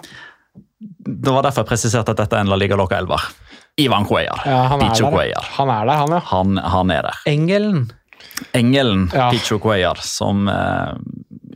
[0.82, 3.22] Det var derfor jeg presiserte at dette er en La Liga Loca elver.
[3.80, 4.42] Ivan Cuellar.
[4.46, 6.22] Ja, han, er der, han er der, han, ja.
[6.32, 7.20] Han, han er der.
[7.30, 7.84] Engelen.
[8.58, 9.30] Engelen ja.
[9.32, 10.98] Picho Cuellar, som eh,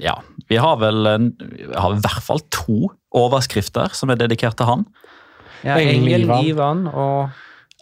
[0.06, 4.70] Ja, vi har vel vi har i hvert fall to overskrifter som er dedikert til
[4.70, 4.86] han.
[5.66, 6.46] Ja, Engel, Ivan.
[6.46, 7.30] Ivan og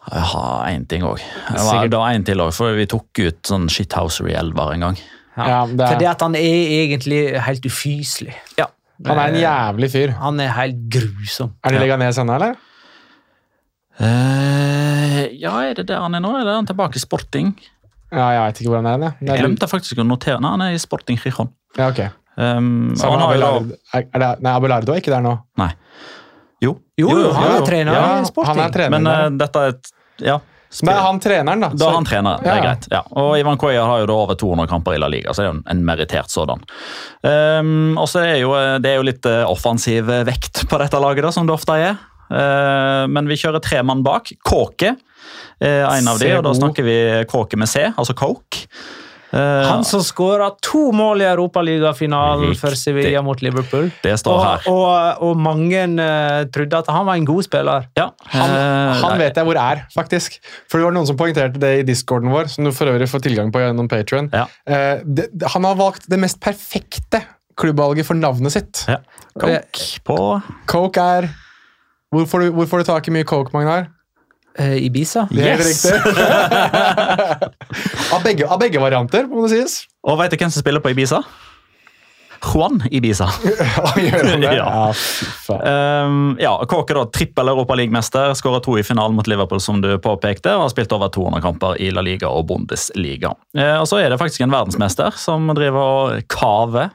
[0.03, 1.20] Jeg har én ting òg.
[1.49, 4.97] Det var én til òg, for vi tok ut sånn shithousery-elver en gang.
[5.38, 5.88] Ja, ja det...
[5.88, 8.36] Fordi at han er egentlig helt ufyselig.
[8.59, 8.68] Ja,
[9.05, 10.13] han er en jævlig fyr.
[10.21, 11.53] Han er helt grusom.
[11.65, 12.55] Er det Leganes ennå, eller?
[13.99, 16.31] Uh, ja, er det der han er nå?
[16.39, 17.53] Eller er han tilbake i sporting?
[18.13, 19.01] Ja, Jeg vet ikke hvor han er.
[19.01, 19.29] Det.
[19.29, 21.49] Jeg glemte faktisk å notere Nei, han er i sporting Rijon.
[21.77, 22.03] Ja, ok.
[22.37, 25.35] Um, Så han Abelardo, er, er det, nei, Abelardo er ikke der nå?
[25.61, 25.69] Nei.
[26.63, 26.77] Jo.
[26.97, 28.49] Jo, jo, han er trener i sporting.
[28.53, 30.39] Han er trener, Men uh, dette er et Ja.
[30.82, 31.69] Er han treneren, da?
[31.78, 32.88] Da han trener, det er greit.
[32.91, 33.03] Ja.
[33.19, 35.51] Og Ivan Cuellar har jo da over 200 kamper i La Liga, så det er
[35.51, 36.63] jo en merittert sådan.
[37.21, 41.28] Um, og så er jo, det er jo litt eh, offensiv vekt på dette laget,
[41.28, 42.01] da, som det ofte er.
[42.34, 44.34] Uh, men vi kjører tre mann bak.
[44.41, 44.95] Kåke
[45.63, 46.97] er en av de, og da snakker vi
[47.30, 48.65] Kåke med C, altså Coke.
[49.34, 53.89] Uh, han som skåra to mål i Europaligafinalen for Sevilla mot Liverpool.
[54.03, 54.67] Det står og, her.
[54.69, 57.88] Og, og mange uh, trodde at han var en god spiller.
[57.97, 58.11] Ja.
[58.36, 60.38] Han, uh, han vet jeg hvor er, faktisk.
[60.69, 63.25] For det var Noen som poengterte det i discorden vår, som du for øvrig får
[63.25, 64.29] tilgang på gjennom Patrion.
[64.34, 64.45] Ja.
[64.67, 67.23] han har valgt det mest perfekte
[67.59, 68.84] klubbvalget for navnet sitt.
[68.89, 68.99] Ja.
[69.34, 70.17] Coke på
[70.69, 71.29] Coke er
[72.13, 73.88] Hvor får du, hvor får du tak i mye coke, Magnar?
[74.59, 75.27] Uh, Ibiza.
[75.31, 75.85] Det er yes!
[75.85, 76.13] riktig.
[78.13, 79.73] av, begge, av, begge, varianter, må det sies.
[80.05, 81.23] Og veit du hvem som spiller på Ibiza?
[82.43, 83.29] Juan Ibiza.
[84.43, 84.93] Ja.
[85.47, 89.97] Ja, um, ja, Kåke da, trippel Europaligamester, skåra to i finalen mot Liverpool, som du
[89.97, 93.29] påpekte, og har spilt over 200 kamper i La Liga og Bundesliga.
[93.57, 96.89] Uh, og så er det faktisk en verdensmester som driver og kaver.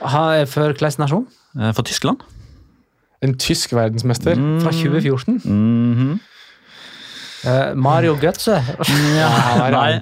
[0.00, 1.26] For hvilken nasjon?
[1.56, 2.18] Uh, for Tyskland.
[3.24, 4.34] En tysk verdensmester?
[4.36, 4.60] Mm.
[4.64, 5.40] Fra 2014?
[5.44, 6.18] Mm -hmm.
[7.40, 8.58] Uh, Mario Götze.
[9.16, 10.00] ja, han er.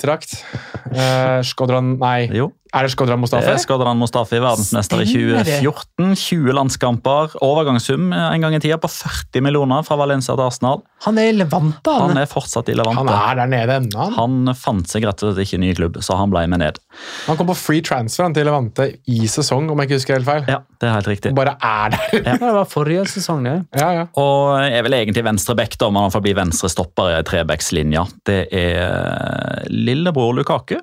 [0.89, 2.28] Uh, Skodran Nei.
[2.34, 2.53] Jo.
[2.77, 3.55] Er det Skodran Mustafi?
[3.62, 6.14] Skodran Mustafi, verdensmester i 2014.
[6.19, 10.83] 20 landskamper, overgangssum en gang i tida på 40 millioner fra Valencia til Arsenal.
[11.07, 12.11] Han er i Levante, han.
[12.12, 13.01] han er fortsatt i Levante.
[13.01, 14.09] Han er der nede ennå.
[14.19, 14.41] Han.
[14.51, 16.81] han fant seg rett og slett ikke ny klubb, så han ble med ned.
[17.29, 20.45] Han kom på free transfer til Levante i sesong, om jeg ikke husker helt feil.
[20.51, 21.35] Ja, det er helt riktig.
[21.39, 22.21] Bare er der.
[22.21, 22.37] ja.
[22.49, 23.57] Det var forrige sesong, det.
[23.79, 24.05] Ja, ja.
[24.21, 28.05] Og er vel egentlig venstre back, da, om han får bli venstre stopper i trebackslinja.
[28.29, 30.79] Det er lillebror Lukaku.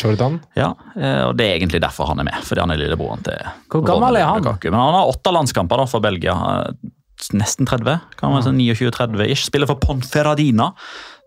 [0.00, 0.40] Jordan?
[0.56, 2.40] Ja, eh, og Det er egentlig derfor han er med.
[2.44, 3.38] fordi han er lillebroren til
[3.68, 4.42] Hvor gammel er han?
[4.42, 6.34] Men Han har åtte landskamper da for Belgia.
[7.32, 8.00] Nesten 30.
[8.18, 9.46] kan man si 29-30 ish.
[9.46, 10.72] Spiller for Ponferradina.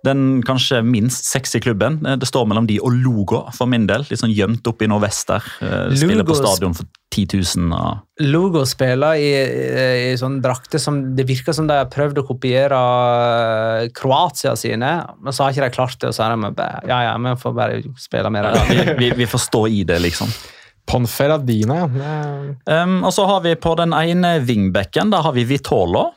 [0.05, 1.99] Den kanskje minst sexy klubben.
[2.05, 4.05] Eh, det står mellom de og Logo, for min del.
[4.09, 5.47] Litt sånn gjemt opp i nordvest der.
[5.65, 7.71] Eh, spiller på stadion for 10 000.
[7.75, 8.03] Og...
[8.25, 9.29] Logo spiller i,
[10.11, 14.91] i sånn drakter som det virker som de har prøvd å kopiere eh, Kroatia sine,
[15.19, 16.11] men så har ikke de klart det.
[16.11, 18.51] Og så er de bare, ja, ja, vi får bare spille mer.
[18.53, 20.31] Ja, vi, vi, vi får stå i det, liksom.
[20.85, 22.17] Ponferradina, ja.
[22.83, 26.11] Um, og så har vi på den ene wingbacken, der har vi Vitolo.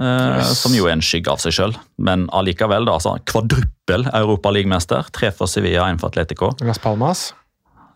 [0.00, 1.74] Eh, som jo er en skygge av seg sjøl.
[1.98, 5.08] Men allikevel, da, altså, kvadruppel Europaligamester.
[5.12, 6.52] Tre for Sevilla, én for Atletico.
[6.60, 7.30] Las Palmas.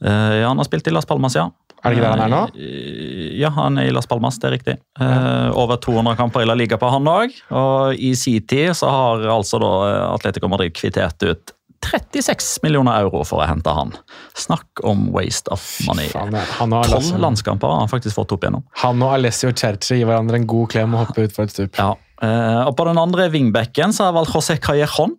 [0.05, 1.51] Eh, ja, han har spilt i Las Palmas, ja.
[1.81, 2.41] Er det ikke der han er nå?
[2.57, 4.77] Eh, Ja, han er i Las Palmas, det er riktig.
[5.01, 5.51] Ja.
[5.57, 7.33] over 200 kamper i La Liga på han òg.
[7.57, 9.71] Og i sin tid så har altså da
[10.11, 11.55] Atletico Madrid kvittert ut
[11.87, 13.95] 36 millioner euro for å hente han.
[14.39, 16.11] Snakk om waste of money.
[16.13, 18.67] Tolv landskamper har han faktisk fått opp igjennom.
[18.85, 21.81] Han og Alessio Cerci gir hverandre en god klem og hopper utfor et stup.
[21.81, 21.95] Ja.
[22.21, 25.17] Eh, og på den andre vingbekken så har jeg valgt José Callejon.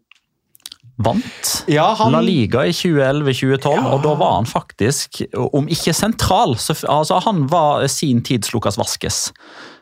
[1.02, 6.54] Vant Ja, han, La Liga i 2011-2012, og da var han faktisk, om ikke sentral
[6.62, 9.32] så, altså Han var sin tids Lucas Vasques.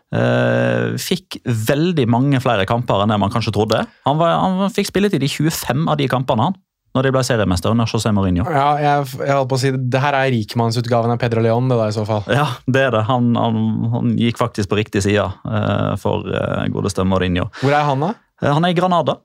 [0.10, 3.84] Uh, fikk veldig mange flere kamper enn det man kanskje trodde.
[4.08, 6.58] Han, var, han fikk spilletid i 25 av de kampene han,
[6.96, 8.46] når de ble seriemester under José Mourinho.
[8.50, 11.78] ja, jeg, jeg holdt på å si, det her er rikmannsutgaven av Pedro Leon, det
[11.78, 12.24] da i så fall.
[12.34, 13.04] Ja, det er det.
[13.10, 13.64] Han, han,
[13.94, 17.50] han gikk faktisk på riktig side uh, for uh, godeste Mourinho.
[17.62, 18.14] Hvor er han, da?
[18.42, 19.20] Uh, Han er i Granada.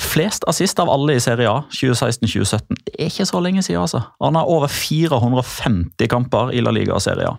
[0.00, 2.78] Flest assist av alle i Serie A 2016-2017.
[2.86, 4.00] Det er ikke så lenge siden, altså.
[4.24, 7.36] Han har over 450 kamper i La Liga og Serie A.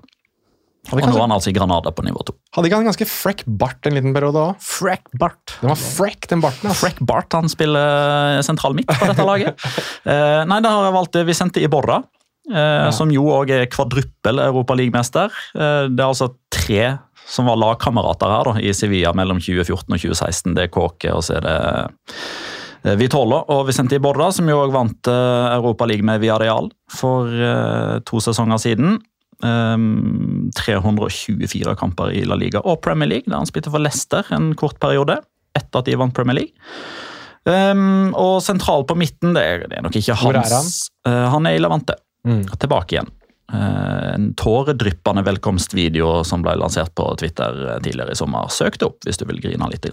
[0.92, 2.34] Og nå er han altså i Granada på nivå 2.
[2.58, 4.58] Hadde ikke han ganske freck bart en liten periode òg?
[4.62, 5.54] Freck Bart.
[5.62, 6.68] Den var freck, den barten.
[6.70, 6.82] Altså.
[6.84, 9.64] Freck Bart han spiller sentral midt på dette laget.
[10.04, 12.02] uh, nei, da har jeg valgt Vicente Iborra,
[12.52, 12.90] Ja.
[12.92, 15.32] som jo òg er kvadruppel europaligamester.
[15.56, 16.90] Eh, det er altså tre
[17.24, 20.52] som var lagkamerater her da, i Sevilla mellom 2014 og 2016.
[20.58, 25.08] Det er Kåke, og så er det Vitola og Vicente Iborra, som jo òg vant
[25.08, 28.98] eh, Europaligaen med Villarreal for eh, to sesonger siden.
[29.44, 34.54] Um, 324 kamper i La Liga og Premier League, der han spilte for Leicester en
[34.60, 35.20] kort periode.
[35.54, 36.54] Etter at de vant Premier League.
[37.44, 40.72] Um, og sentral på midten, det er, det er nok ikke hans Hvor er han?
[41.04, 41.98] Uh, han er i Levante.
[42.24, 42.46] Mm.
[42.56, 43.12] Tilbake igjen.
[43.52, 48.48] Uh, en tåredryppende velkomstvideo som ble lansert på Twitter eh, tidligere i sommer.
[48.54, 49.90] Søk det opp hvis du vil grine litt.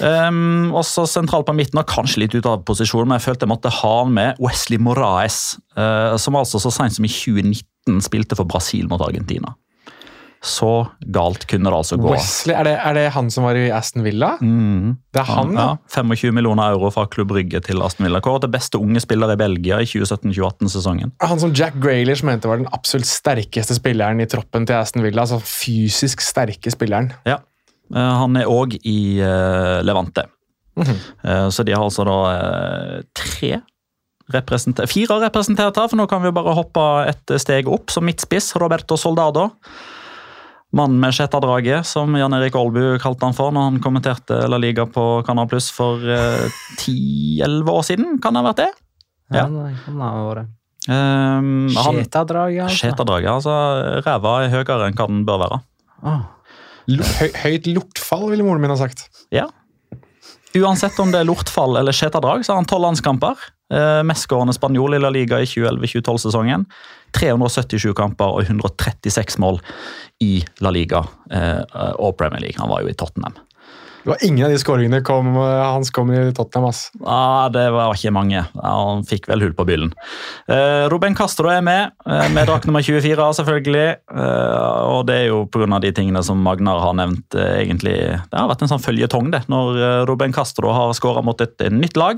[0.00, 3.52] Um, også sentral på midten, og kanskje litt ut av posisjon, men jeg følte jeg
[3.52, 7.68] måtte ha han med Wesley Moraes, uh, som altså så sent som i 2019
[8.04, 9.54] spilte for Brasil mot Argentina.
[10.46, 12.10] Så galt kunne det altså gå.
[12.12, 14.34] Wesley, er det, er det han som var i Aston Villa?
[14.38, 14.94] Mm.
[15.14, 15.96] Det er han, ja, da?
[15.96, 18.20] 25 millioner euro fra Klubb Brygge til Aston Villa.
[18.22, 21.16] Kåret til beste unge spiller i Belgia i 2017-2018-sesongen.
[21.24, 25.24] Han som Jack Graylish mente var den absolutt sterkeste spilleren i troppen til Aston Villa.
[25.24, 27.10] altså Fysisk sterke spilleren.
[27.26, 27.40] Ja.
[27.94, 30.28] Eh, Han er òg i eh, Levante.
[30.76, 31.50] Mm -hmm.
[31.50, 33.62] Så de har altså da tre
[34.32, 37.90] representer- Fire representert her, for nå kan vi bare hoppe et steg opp.
[37.90, 39.50] Som midtspiss, Roberto Soldado.
[40.76, 44.84] Mannen med skjettadraget, som Jan Erik Aalbu kalte han for når han kommenterte La Liga
[44.90, 46.02] på Canal Pluss for
[46.82, 48.18] ti-elleve år siden.
[48.20, 48.70] Kan det ha vært det?
[49.32, 49.46] Ja, Ja.
[49.46, 50.48] det kan ha vært.
[50.88, 52.76] Um, Skjetadraget, altså.
[52.78, 53.54] Skjetadraget, altså
[54.06, 55.60] ræva er høyere enn hva den bør være.
[56.04, 56.20] Ah.
[56.86, 59.08] Høy, høyt lortfall, ville moren min ha sagt.
[59.34, 59.48] Ja.
[60.56, 63.40] Uansett om det er lortfall eller skjetadrag, så har han tolv landskamper.
[63.74, 66.64] Eh, Mestskårende spanjol i La Liga i 2011-2012-sesongen.
[67.16, 69.60] 377 kamper og 136 mål
[70.22, 71.62] i La Liga eh,
[71.98, 72.60] og Premier League.
[72.62, 73.36] Han var jo i Tottenham.
[74.06, 76.68] Det var Ingen av de skåringene kom, eh, hans kom i Tottenham.
[76.68, 76.92] ass.
[77.04, 78.46] Ah, det var ikke mange.
[78.62, 79.90] Han fikk vel hull på byllen.
[80.46, 83.96] Eh, Ruben Castro er med, eh, med drakt nummer 24, selvfølgelig.
[84.14, 85.80] Eh, og det er jo pga.
[85.80, 87.34] de tingene som Magnar har nevnt.
[87.34, 89.48] Eh, egentlig, Det har vært en sånn føljetong, det.
[89.48, 92.16] Når eh, Ruben Castro har skåra mot et, et nytt lag,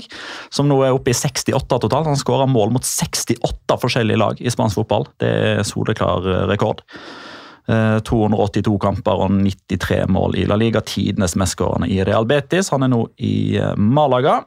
[0.51, 2.05] som nå er oppe i 68 totalt.
[2.05, 5.07] Han skåra mål mot 68 forskjellige lag i spansk fotball.
[5.17, 6.83] Det er soleklar rekord.
[7.69, 10.81] Eh, 282 kamper og 93 mål i La Liga.
[10.81, 12.71] Tidenes mestskårende i Real Betis.
[12.73, 14.39] Han er nå i eh, Malaga.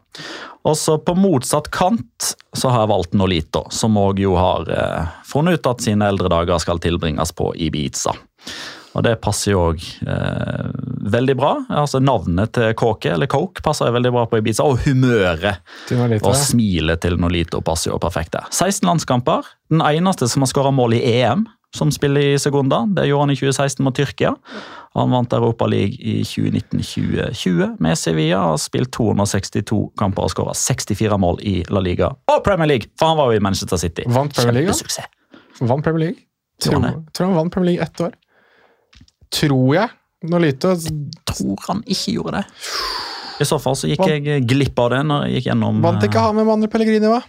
[0.67, 5.17] Og så på motsatt kant så har jeg valgt Nolito, som òg jo har eh,
[5.27, 8.15] funnet ut at sine eldre dager skal tilbringes på Ibiza.
[8.93, 10.67] Og det passer jo òg eh,
[11.15, 11.55] veldig bra.
[11.83, 14.67] Altså Navnet til Kåke, eller Coke, passer veldig bra på Ibiza.
[14.67, 15.63] Og humøret
[15.95, 18.51] Nolito, og smilet til Nolito passer jo perfekt der.
[18.51, 19.49] 16 landskamper.
[19.73, 22.87] Den eneste som har skåra mål i EM, som spiller i Segunda.
[22.97, 24.35] Det gjorde han i 2016 mot Tyrkia.
[24.95, 28.39] Han vant Europa League i 2019-2020 med Sevilla.
[28.39, 33.13] Har spilt 262 kamper og skåra 64 mål i La Liga og Premier League, for
[33.13, 34.05] han var jo i Manchester City.
[34.07, 34.75] Vant Premier League?
[34.75, 35.09] Kjempesuksess.
[35.61, 36.27] Vant Premier League.
[36.63, 38.13] Tror Tror, han tror han vant Premier League ett år.
[39.33, 39.89] Tror jeg.
[40.23, 40.59] jeg
[41.33, 42.45] Tror han ikke gjorde det.
[43.41, 46.21] I så fall så gikk jeg glipp av det når jeg gikk gjennom vant ikke
[46.21, 47.23] eh, han med Manuel Pellegrini, hva?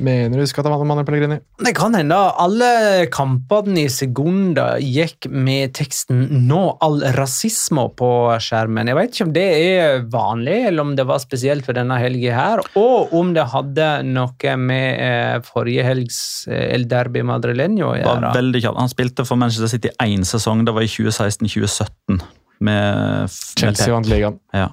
[0.00, 1.38] Mener du skal ta med Pellegrini?
[1.60, 8.10] Det kan hende alle kampene i Segunda gikk med teksten 'Nå all rasisme' på
[8.40, 8.88] skjermen.
[8.88, 12.34] Jeg vet ikke om det er vanlig, eller om det var spesielt for denne helga
[12.34, 17.92] her, og om det hadde noe med eh, forrige helgs eh, El Derby Madrileño å
[17.92, 18.34] var gjøre.
[18.40, 18.80] veldig kjapt.
[18.80, 22.18] Han spilte for Manchester City én sesong, det var i 2016-2017.
[22.58, 24.40] Med, med Chelsea vant ligaen.
[24.56, 24.72] Ja.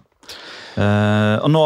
[0.76, 1.66] Eh, og nå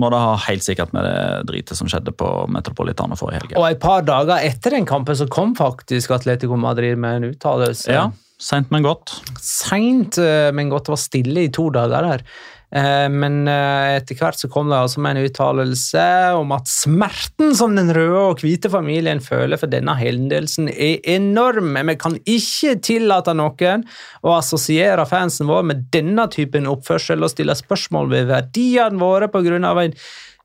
[0.00, 1.18] må det ha helt sikkert med det
[1.50, 3.58] dritet som skjedde på Metropolitano forrige helg.
[3.60, 7.92] Og et par dager etter den kampen så kom faktisk Atletico Madrid med en uttalelse.
[7.92, 9.16] Ja, Seint, men godt.
[9.42, 10.86] Seint, eh, men godt.
[10.86, 12.22] Det var stille i to dager der.
[12.68, 16.04] Eh, Men eh, etter hvert så kom det altså med en uttalelse
[16.36, 21.78] om at smerten som den røde og hvite familien føler for denne hendelsen, er enorm.
[21.88, 23.86] Vi kan ikke tillate noen
[24.20, 29.56] å assosiere fansen vår med denne typen oppførsel og stille spørsmål ved verdiene våre pga.
[29.58, 29.94] en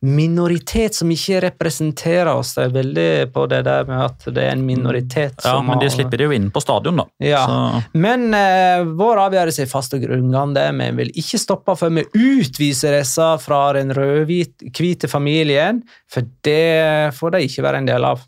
[0.03, 2.49] minoritet som ikke representerer oss.
[2.57, 5.87] Det er veldig på det der med at det er en minoritet Ja, Men de
[5.87, 7.05] har- slipper det jo inn på stadion, da.
[7.23, 7.45] ja.
[7.47, 10.65] Så, Men eh, vår avgjørelse er fast og grunnleggende.
[10.75, 17.31] Vi vil ikke stoppe før vi utviser disse fra den rød-hvite familien, for det får
[17.37, 18.25] de ikke være en del av.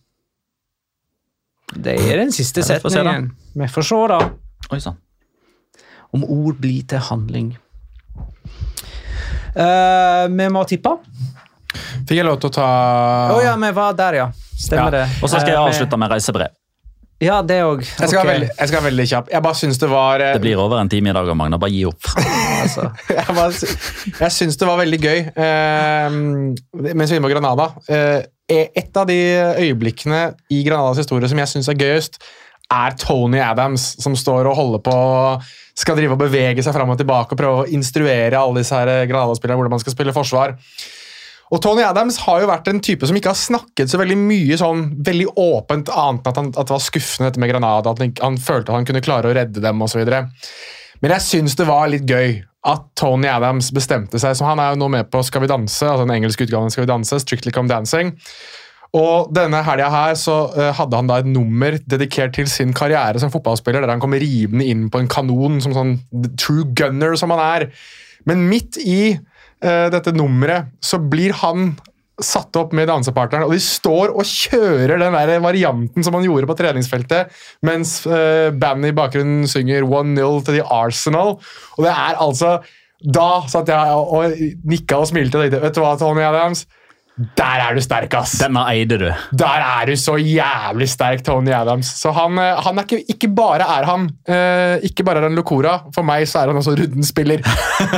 [1.76, 3.32] Det er den siste Ja, setningen.
[3.55, 4.19] Vi får se, da.
[4.71, 4.95] oi sann.
[6.13, 7.57] Om ord blir til handling.
[9.55, 10.91] Uh, vi må tippe.
[12.07, 12.67] Fikk jeg lov til å ta
[13.36, 14.28] Å ja, vi var der, ja.
[14.55, 15.01] Stemmer Ja.
[15.03, 15.07] det.
[15.21, 16.53] Og så skal jeg Eh, avslutte med reisebrev.
[17.23, 17.80] Ja, det òg.
[17.86, 19.30] jeg skal, veldig, jeg skal være veldig kjapp.
[19.32, 21.57] Jeg bare syns det var eh, Det blir over en time i dag, Magna.
[21.57, 22.09] Bare gi opp.
[22.63, 22.89] altså.
[23.07, 23.51] jeg, bare,
[24.19, 26.09] jeg syns det var veldig gøy eh,
[26.91, 27.69] mens vi var på Granada.
[27.88, 28.26] Eh,
[28.76, 29.15] et av de
[29.63, 32.19] øyeblikkene i Granadas historie som jeg syns er gøyest,
[32.73, 34.97] er Tony Adams, som står og holder på
[35.76, 39.07] skal drive og bevege seg fram og tilbake og prøve å instruere alle disse her
[39.09, 40.53] Granada-spillerne hvordan man skal spille forsvar.
[41.54, 44.58] Og Tony Adams har jo vært en type som ikke har snakket så veldig mye
[44.58, 48.02] sånn veldig åpent, annet enn at, han, at det var skuffende dette med Granada, at
[48.02, 50.02] han, han følte at han kunne klare å redde dem osv.
[51.04, 54.34] Men jeg syns det var litt gøy at Tony Adams bestemte seg.
[54.34, 56.88] så Han er jo nå med på Skal vi danse, altså den engelske utgaven Skal
[56.88, 58.16] vi danse, Strictly Come Dancing.
[58.96, 63.20] Og denne helga her så eh, hadde han da et nummer dedikert til sin karriere
[63.20, 65.96] som fotballspiller, der han kom rivende inn på en kanon som sånn
[66.39, 67.68] true gunner som han er.
[68.30, 69.18] Men midt i
[69.64, 71.74] eh, dette nummeret så blir han
[72.24, 76.47] satt opp med dansepartneren, og de står og kjører den der varianten som han gjorde
[76.47, 77.34] på treningsfeltet,
[77.66, 81.36] mens uh, bandet i bakgrunnen synger 1-0 til The Arsenal.
[81.76, 82.58] Og det er altså
[83.03, 86.64] Da satt jeg og, nikka og smilte og tenkte Vet du hva, Tony Adams?
[87.16, 88.34] Der er du sterk, ass!
[88.41, 89.05] Denne eide du.
[89.39, 91.88] Der er du så jævlig sterk, Tony Adams.
[92.01, 95.38] Så han, eh, han er ikke, ikke bare er han eh, ikke bare er han
[95.38, 97.39] Locora, for meg så er han også Rudden-spiller.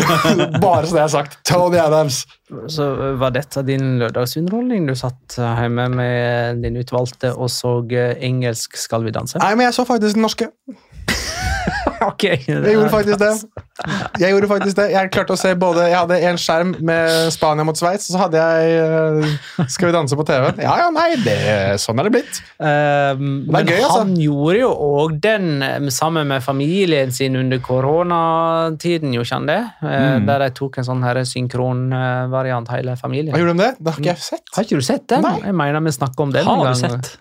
[0.62, 1.40] bare så det er sagt.
[1.50, 2.28] Tony Adams.
[2.70, 2.86] Så
[3.18, 4.86] var dette din lørdagsunderholdning?
[4.88, 9.42] Du satt hjemme med din utvalgte og så eh, engelsk Skal vi danse?
[9.42, 10.52] Nei, men jeg så faktisk den norske.
[12.12, 12.24] ok.
[12.24, 13.32] Jeg gjorde faktisk det.
[14.22, 14.86] Jeg gjorde faktisk det.
[14.94, 18.22] Jeg klarte å se både Jeg hadde en skjerm med Spania mot Sveits, og så
[18.24, 20.48] hadde jeg eh, Skal vi danse på TV.
[20.64, 21.38] Ja, ja, nei, det,
[21.84, 22.40] sånn er det blitt.
[22.58, 24.00] Um, men gøy, altså.
[24.04, 29.62] han gjorde jo òg den eh, sammen med familien sin under koronatiden, gjorde han det?
[29.84, 30.26] Eh, Mm.
[30.28, 33.34] Der de tok en sånn her synkronvariant, hele familien.
[33.34, 33.72] Hva gjorde de det?
[33.80, 34.44] Det har ikke jeg sett.
[34.56, 35.26] Har ikke du sett den?
[35.26, 35.36] Nei.
[35.44, 36.78] Jeg mener vi snakker om den Har du gang.
[36.80, 37.18] sett?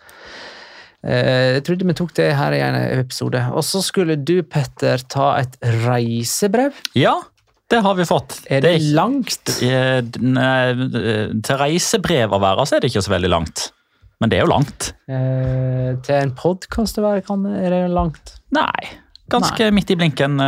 [1.07, 3.39] Eh, Jeg trodde vi tok det her i en episode.
[3.55, 5.55] Og så skulle du, Petter, ta et
[5.87, 6.75] reisebrev.
[6.99, 7.15] Ja,
[7.71, 8.41] det har vi fått.
[8.51, 9.63] Er det er- langt?
[9.63, 13.71] Eh, nei, eh, Til reisebrev å være, så er det ikke så veldig langt.
[14.21, 14.93] Men det er jo langt.
[15.09, 18.41] Eh, til en podkast er det langt?
[18.51, 18.89] Nei.
[19.29, 20.39] Ganske midt i blinken,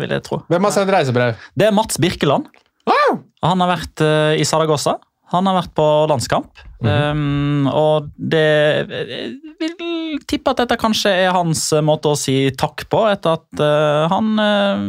[0.00, 0.42] vil jeg tro.
[0.50, 1.36] Hvem har sendt reisebrev?
[1.56, 2.46] Det er Mats Birkeland.
[2.84, 3.22] Wow!
[3.42, 4.02] Han har vært
[4.38, 4.98] i Saragossa.
[5.32, 6.62] Han har vært på landskamp.
[6.84, 8.44] um, og det
[8.84, 13.38] Jeg vil tippe at dette kanskje er hans eh, måte å si takk på, etter
[13.38, 14.84] at uh, han uh,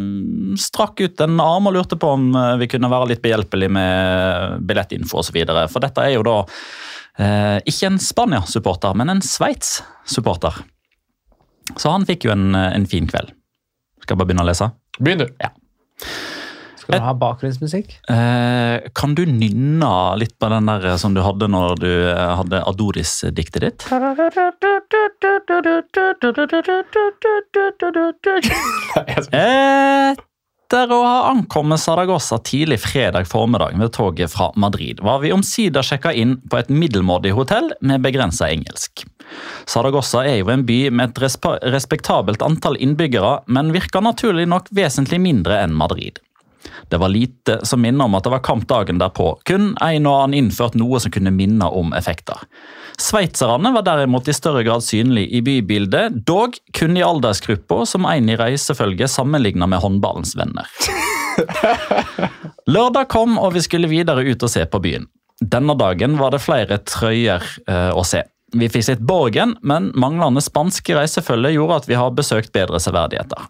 [0.59, 2.27] strakk ut en arm og lurte på om
[2.59, 5.39] vi kunne være litt behjelpelig med billettinfo osv.
[5.71, 10.61] For dette er jo da uh, ikke en Spania-supporter, men en Sveits-supporter.
[11.79, 13.31] Så han fikk jo en, en fin kveld.
[14.03, 14.73] Skal jeg bare begynne å lese?
[14.99, 15.45] Begynn, du.
[16.85, 17.95] Skal du ha bakgrunnsmusikk?
[18.13, 19.89] Eh, kan du nynne
[20.21, 23.81] litt på den der som du hadde når du eh, hadde Adoris-diktet ditt?
[30.65, 35.81] Etter å ha ankommet Saragossa tidlig fredag formiddag med toget fra Madrid, var vi omsider
[35.85, 39.05] sjekka inn på et middelmådig hotell med begrensa engelsk.
[39.65, 45.21] Saragossa er jo en by med et respektabelt antall innbyggere, men virker naturlig nok vesentlig
[45.21, 46.21] mindre enn Madrid.
[46.89, 50.17] Det var lite som minner om at det var kamp dagen derpå, kun en og
[50.21, 52.45] annen innført noe som kunne minne om effekter.
[53.01, 58.29] Sveitserne var derimot i større grad synlig i bybildet, dog kun i aldersgruppa som en
[58.31, 60.69] i reisefølge sammenligna med håndballens venner.
[62.71, 65.09] Lørdag kom, og vi skulle videre ut og se på byen.
[65.41, 68.23] Denne dagen var det flere trøyer eh, å se.
[68.55, 73.49] Vi fikk sett Borgen, men manglende spansk reisefølge gjorde at vi har besøkt bedre severdigheter.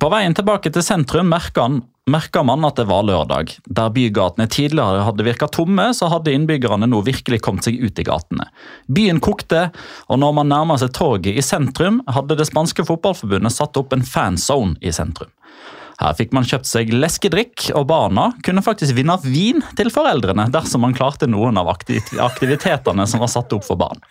[0.00, 1.66] På veien tilbake til sentrum merka
[2.06, 3.54] man at det var lørdag.
[3.64, 8.04] Der bygatene tidligere hadde virka tomme, så hadde innbyggerne nå virkelig kommet seg ut i
[8.04, 8.48] gatene.
[8.86, 9.70] Byen kokte,
[10.08, 14.04] og når man nærma seg torget i sentrum, hadde det spanske fotballforbundet satt opp en
[14.04, 15.30] fanzone i sentrum.
[16.00, 20.82] Her fikk man kjøpt seg leskedrikk, og barna kunne faktisk vinne vin til foreldrene dersom
[20.84, 24.02] man klarte noen av aktivitetene som var satt opp for barn.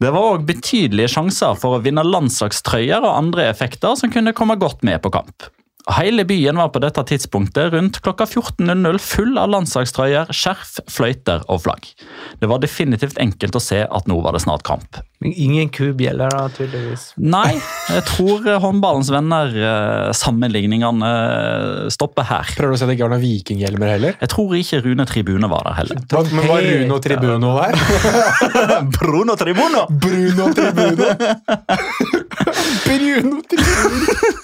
[0.00, 4.56] Det var òg betydelige sjanser for å vinne landslagstrøyer og andre effekter som kunne komme
[4.58, 5.50] godt med på kamp.
[5.88, 11.62] Hele byen var på dette tidspunktet rundt klokka 14.00 full av landslagstrøyer, skjerf, fløyter og
[11.64, 11.88] flagg.
[12.40, 15.00] Det var definitivt enkelt å se at nå var det snart kamp.
[15.20, 17.10] Men ingen kubjeller, da, tydeligvis?
[17.20, 17.56] Nei,
[17.92, 22.52] jeg tror håndballens venner-sammenligningene eh, stopper her.
[22.56, 24.16] Prøver du å si at det ikke var noen vikinghjelmer heller?
[24.20, 25.96] Jeg tror ikke Rune Tribune var der heller.
[26.32, 27.74] Men var Runo Tribuno der?
[28.96, 29.86] Bruno Tribuno!
[29.90, 31.08] Bruno Tribuno!
[32.86, 34.36] Bruno Tribuno!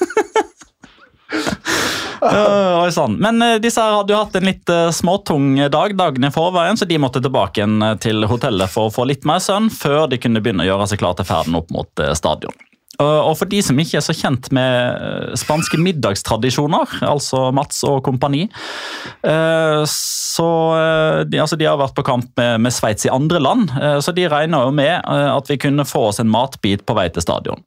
[2.26, 3.16] Uh, sånn.
[3.22, 6.88] Men uh, disse her hadde jo hatt en litt uh, småtung dag dagene forveien, så
[6.88, 10.42] de måtte tilbake igjen til hotellet for å få litt mer søvn før de kunne
[10.42, 12.54] begynne å gjøre seg klar til ferden opp mot stadion.
[13.02, 18.00] Og for de som ikke er så kjent med eh, spanske middagstradisjoner, altså Mats og
[18.06, 23.12] kompani eh, så eh, de, altså de har vært på kamp med, med Sveits i
[23.12, 23.68] andre land,
[24.02, 27.24] så de regner jo med at vi kunne få oss en matbit på vei til
[27.24, 27.62] stadion.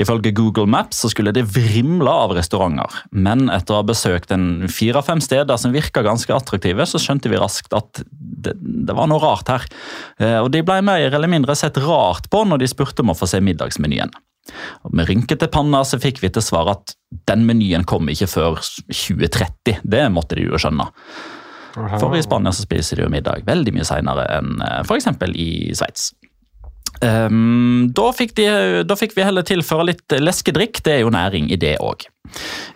[0.00, 4.32] Ifølge Google Maps så skulle det vrimle av restauranter, men etter å ha besøkt
[4.72, 9.22] fire-fem steder som virka ganske attraktive, så skjønte vi raskt at det, det, var noe
[9.22, 9.66] rart her.
[10.42, 13.28] Og de ble mer eller mindre sett rart på når de spurte om å få
[13.30, 14.12] se middagsmenyen.
[14.84, 16.96] Og med rynkete panna så fikk vi til svar at
[17.30, 19.80] den menyen kom ikke før 2030.
[19.82, 20.90] Det måtte de jo skjønne.
[21.74, 25.08] For i Spania så spiser de jo middag veldig mye seinere enn eh, f.eks.
[25.34, 26.12] i Sveits.
[27.04, 28.46] Um, da, fikk de,
[28.88, 30.80] da fikk vi heller tilføre litt leskedrikk.
[30.84, 32.06] Det er jo næring i det òg.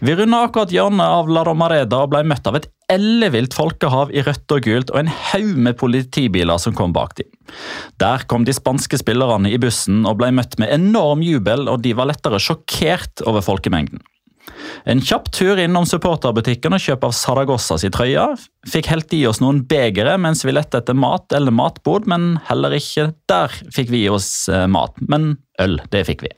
[0.05, 4.23] Vi runda akkurat hjørnet av La Romareda og ble møtt av et ellevilt folkehav i
[4.25, 7.29] rødt og gult og en haug med politibiler som kom bak dem.
[8.01, 11.95] Der kom de spanske spillerne i bussen og ble møtt med enorm jubel, og de
[11.97, 14.05] var lettere sjokkert over folkemengden.
[14.89, 18.31] En kjapp tur innom supporterbutikken og kjøp av Saragossas i trøya.
[18.69, 22.77] Fikk helt i oss noen begere mens vi lette etter mat eller matbod, men heller
[22.79, 24.97] ikke der fikk vi i oss eh, mat.
[25.11, 26.33] Men øl, det fikk vi.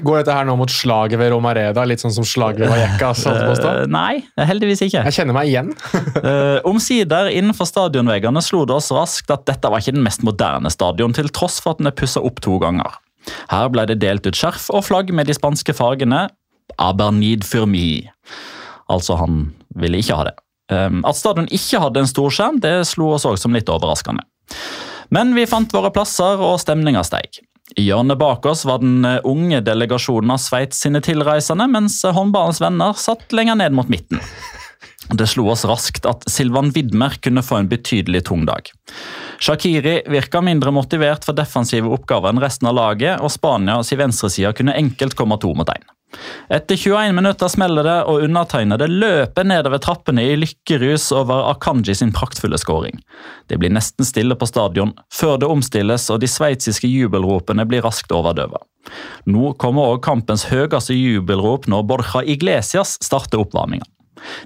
[0.00, 3.10] Går dette her nå mot slaget ved Romareda, litt sånn som slaget ved Vallecca?
[3.60, 5.02] Uh, nei, heldigvis ikke.
[5.08, 5.70] Jeg kjenner meg igjen.
[6.22, 10.72] uh, Omsider innenfor stadionveggene slo det oss raskt at dette var ikke den mest moderne
[10.72, 12.96] stadion, til tross for at den er pussa opp to ganger.
[13.50, 16.28] Her ble det delt ut skjerf og flagg med de spanske fargene,
[16.78, 18.04] Abernid Furmi.
[18.90, 20.36] Altså, han ville ikke ha det.
[20.70, 24.22] Um, at stadion ikke hadde en storskjerm, det slo oss òg som litt overraskende.
[25.10, 27.40] Men vi fant våre plasser, og stemninga steig.
[27.78, 32.62] I hjørnet bak oss var den uh, unge delegasjonen av Sveits sine tilreisende, mens håndballens
[32.62, 34.22] venner satt lenger ned mot midten.
[35.10, 38.68] Det slo oss raskt at Silvan Widmer kunne få en betydelig tung dag.
[39.42, 44.52] Shakiri virka mindre motivert for defensive oppgaver enn resten av laget, og Spania sin venstreside
[44.54, 45.82] kunne enkelt komme to mot én.
[46.50, 52.12] Etter 21 minutter smeller det, og undertegnede løper nedover trappene i lykkerus over Akanji sin
[52.14, 52.98] praktfulle skåring.
[53.46, 58.12] Det blir nesten stille på stadion, før det omstilles og de sveitsiske jubelropene blir raskt
[58.14, 58.62] overdøvet.
[59.30, 63.86] Nå kommer også kampens høyeste jubelrop når Borja Iglesias starter oppvarminga.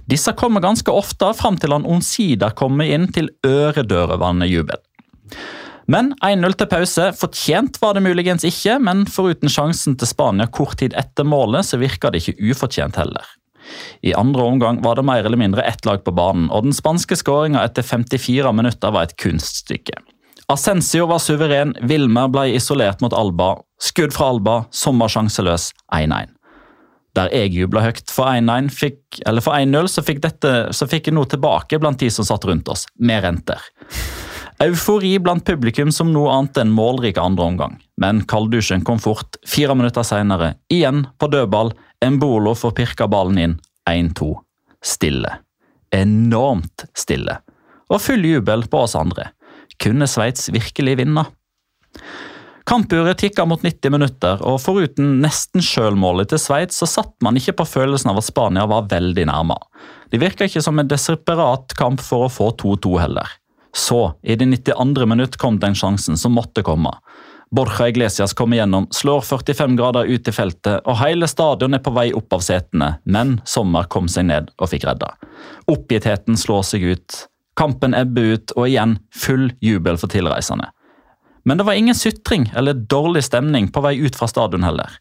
[0.07, 4.79] Disse kommer ganske ofte fram til han omsider kommer inn til øredørende jubel.
[5.91, 7.09] Men 1-0 til pause.
[7.19, 11.81] Fortjent var det muligens ikke, men foruten sjansen til Spania kort tid etter målet, så
[11.81, 13.27] virka det ikke ufortjent heller.
[14.05, 17.17] I andre omgang var det mer eller mindre ett lag på banen, og den spanske
[17.17, 20.01] skåringa etter 54 minutter var et kunststykke.
[20.53, 23.55] Ascensio var suveren, Wilmer ble isolert mot Alba.
[23.81, 26.35] Skudd fra Alba, sommersjanseløs 1-1.
[27.17, 30.03] Der jeg jubla høyt for 1-0, så
[30.75, 33.63] så fikk jeg noe tilbake blant de som satt rundt oss, med renter.
[34.63, 37.81] Eufori blant publikum som noe annet enn målrik andreomgang.
[38.01, 39.39] Men kalddusjen kom fort.
[39.47, 41.73] Fire minutter senere, igjen på dødball.
[42.05, 43.57] Embolo får pirka ballen inn.
[43.91, 44.31] 1-2.
[44.85, 45.33] Stille.
[45.95, 47.41] Enormt stille.
[47.91, 49.33] Og full jubel på oss andre.
[49.83, 51.27] Kunne Sveits virkelig vinne?
[52.65, 57.59] Kampuret tikka mot 90 minutter, og foruten nesten sjølmålet til Sveits, så satt man ikke
[57.59, 59.59] på følelsen av at Spania var veldig nærme.
[60.09, 63.35] Det virka ikke som en desperat kamp for å få 2-2 heller.
[63.77, 65.07] Så, i det 92.
[65.07, 66.93] minutt, kom den sjansen som måtte komme.
[67.51, 71.93] Borja Iglesias kommer gjennom, slår 45 grader ut i feltet, og hele stadion er på
[71.95, 75.13] vei opp av setene, men Sommer kom seg ned og fikk redda.
[75.71, 77.19] Oppgittheten slår seg ut,
[77.59, 80.71] kampen ebber ut, og igjen full jubel for tilreisende.
[81.45, 84.99] Men det var ingen sutring eller dårlig stemning på vei ut fra stadion heller.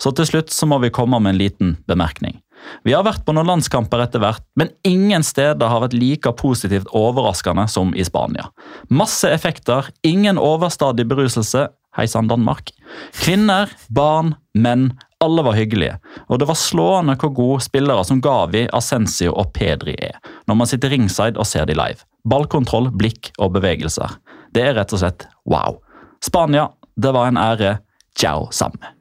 [0.00, 2.38] Så til slutt så må vi komme med en liten bemerkning.
[2.84, 6.90] Vi har vært på noen landskamper etter hvert, men ingen steder har vært like positivt
[6.96, 8.48] overraskende som i Spania.
[8.88, 11.68] Masse effekter, ingen overstadig beruselse.
[11.96, 12.70] Hei sann, Danmark.
[13.18, 14.92] Kvinner, barn, menn.
[15.20, 15.98] Alle var hyggelige,
[16.32, 20.16] og det var slående hvor gode spillere som Gavi, Ascencio og Pedri er,
[20.48, 22.06] når man sitter ringside og ser de live.
[22.24, 24.16] Ballkontroll, blikk og bevegelser.
[24.56, 25.76] Det er rett og slett wow.
[26.24, 27.76] Spania, det var en ære.
[28.16, 28.96] Ciao samme.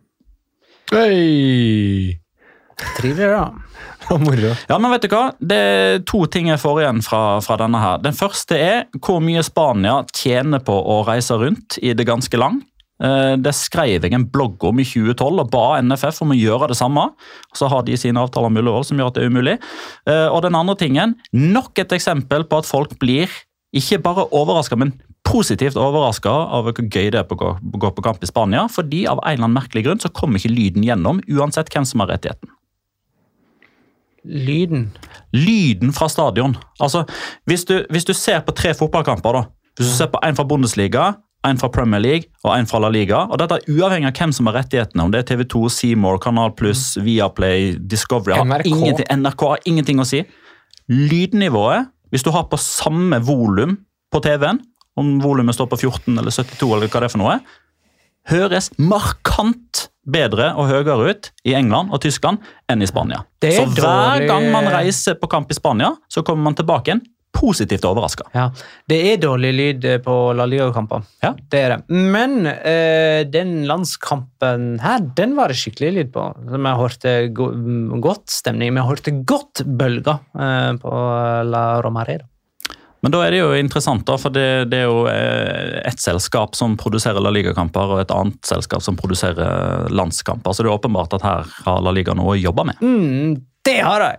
[0.91, 2.18] Hei!
[2.97, 3.49] Trivelig, da.
[4.23, 4.53] Moro.
[4.69, 5.25] Ja, men vet du hva?
[5.37, 7.99] Det er to ting jeg får igjen fra, fra denne her.
[8.01, 12.63] Den første er hvor mye Spania tjener på å reise rundt i det ganske land.
[13.03, 16.71] Eh, Det skrev jeg en blogg om i 2012 og ba NFF om å gjøre
[16.71, 17.09] det samme.
[17.55, 19.59] Så har de sine avtaler mulig Ullevål som gjør at det er umulig.
[20.09, 23.29] Eh, Og den andre tingen, nok et eksempel på at folk blir
[23.75, 24.95] ikke bare overraska, men
[25.29, 28.65] positivt overraska av hvor gøy det er på å gå, gå på kamp i Spania.
[28.67, 32.01] Fordi av en eller annen merkelig grunn så kommer ikke lyden gjennom, uansett hvem som
[32.01, 32.49] har rettigheten.
[34.29, 34.89] Lyden.
[35.33, 36.55] Lyden fra stadion.
[36.79, 37.05] Altså,
[37.49, 39.43] hvis du, hvis du ser på tre fotballkamper, da.
[39.79, 41.07] Hvis du ser på en fra Bundesliga,
[41.47, 44.33] en fra Premier League og en fra La Liga, og dette er uavhengig av hvem
[44.35, 48.67] som har rettighetene, om det er TV2, Seymour, Kanal Pluss, Viaplay, Discovery har NRK.
[48.67, 50.23] Ingenting, NRK har ingenting å si.
[50.91, 53.77] Lydnivået, hvis du har på samme volum
[54.11, 54.59] på TV-en,
[54.99, 57.37] om volumet står på 14 eller 72 eller hva det er for noe,
[58.29, 63.23] høres markant bedre og høyere ut i England og Tyskland enn i Spania.
[63.43, 67.05] Så hver dårlig- gang man reiser på kamp i Spania, så kommer man tilbake igjen
[67.31, 68.25] positivt overraska.
[68.33, 68.49] Ja,
[68.89, 71.03] Det er dårlig lyd eh, på La Liga-kamper.
[71.21, 71.33] Ja.
[71.49, 71.79] Det er det.
[71.89, 76.25] Men eh, den landskampen her, den var det skikkelig lyd på.
[76.49, 77.51] Vi hørte go
[78.01, 78.73] godt stemning.
[78.73, 80.95] Vi hørte godt bølger eh, på
[81.49, 82.25] La Romareda.
[83.01, 86.57] Men da er det jo interessant, da, for det, det er jo eh, ett selskap
[86.59, 90.51] som produserer La Liga-kamper, og et annet selskap som produserer landskamper.
[90.51, 92.81] Så det er åpenbart at her har La Liga noe å jobbe med.
[92.83, 93.37] Mm,
[93.67, 94.11] det har de!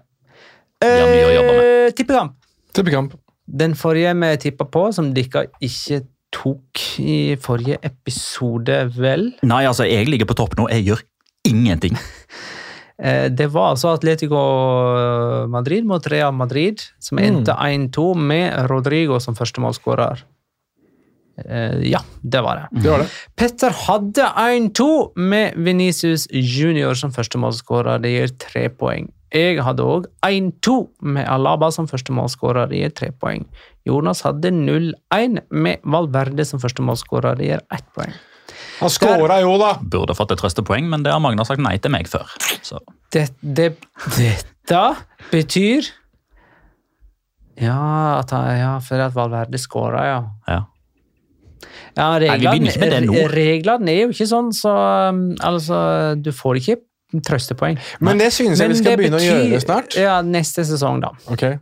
[0.86, 2.38] Eh, tippekamp.
[2.76, 3.18] Tippekamp.
[3.50, 9.32] Den forrige vi tippa på, som dere ikke tok i forrige episode, vel?
[9.42, 10.70] Nei, altså, jeg ligger på topp nå.
[10.72, 11.04] Jeg gjør
[11.50, 11.98] ingenting.
[13.02, 14.40] Eh, Det var altså Atletico
[15.48, 20.22] Madrid mot Real Madrid, som endte 1-2 med Rodrigo som førstemålsskårer.
[21.46, 22.82] Eh, Ja, det var det.
[22.82, 23.08] Det var det.
[23.36, 28.00] Petter hadde 1-2 med Venicius Junior som førstemålsskårer.
[28.02, 29.10] Det gir tre poeng.
[29.32, 32.68] Jeg hadde òg 1-2 med Alaba som førstemålsskårer.
[32.68, 33.46] Det gir tre poeng.
[33.86, 37.36] Jonas hadde 0-1 med Valverde som førstemålsskårer.
[37.38, 38.12] Det gir ett poeng.
[38.80, 39.74] Han skåra jo, da!
[39.92, 42.28] Burde fått et trøstepoeng, men det har Magna sagt nei til meg før.
[42.64, 42.80] Så.
[43.12, 43.72] Det, det,
[44.16, 44.82] dette
[45.32, 45.88] betyr
[47.60, 50.20] Ja, at ja for at Valverde skåra, ja.
[50.48, 50.60] Ja.
[51.98, 53.24] Ja, reglene, nå.
[53.32, 54.70] reglene er jo ikke sånn, så
[55.10, 55.80] um, altså,
[56.16, 56.76] du får ikke
[57.26, 57.76] trøstepoeng.
[58.06, 59.96] Men det synes jeg Men vi skal begynne begynne å betyr- gjøre snart.
[59.98, 61.10] Ja, neste sesong, da.
[61.34, 61.58] Okay.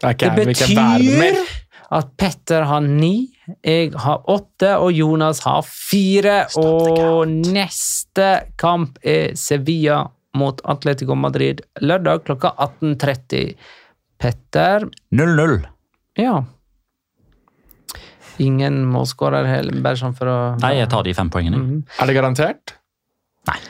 [0.00, 1.42] Det Det betyr
[1.90, 3.28] at Petter har ni,
[3.64, 6.44] jeg har åtte, og Jonas har fire.
[6.60, 8.30] Og neste
[8.60, 10.04] kamp er Sevilla
[10.38, 13.54] mot Atletico Madrid lørdag klokka 18.30.
[14.20, 14.86] Petter
[15.16, 15.60] 0-0.
[16.20, 16.42] Ja.
[18.40, 21.60] Ingen målskårer heller, bare sånn for å Nei, jeg tar de fem poengene.
[21.60, 21.82] Mhm.
[22.00, 22.74] Er det garantert?
[23.48, 23.60] Nei.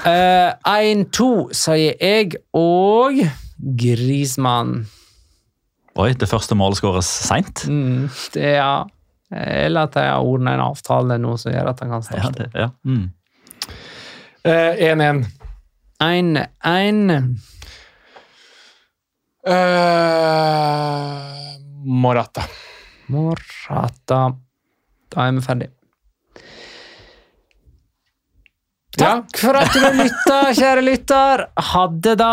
[0.00, 3.20] 1-2, sier jeg, og
[3.58, 4.86] Grismann.
[6.00, 7.64] Oi, det første målet skåres seint.
[7.68, 8.86] Mm, det er
[9.30, 12.48] Eller at jeg har ordna en avtale nå som gjør at han kan starte.
[12.50, 12.70] det, ja.
[12.84, 13.12] Mm.
[14.42, 15.24] Eh, 1-1.
[16.00, 17.36] 1-1.
[19.46, 19.54] Eh,
[21.84, 22.42] Morata.
[23.06, 24.20] Morata.
[25.10, 25.70] Da er vi ferdig.
[28.98, 29.20] Ja.
[29.22, 31.44] Takk for at du lytta, kjære lytter.
[31.70, 32.32] Hadde da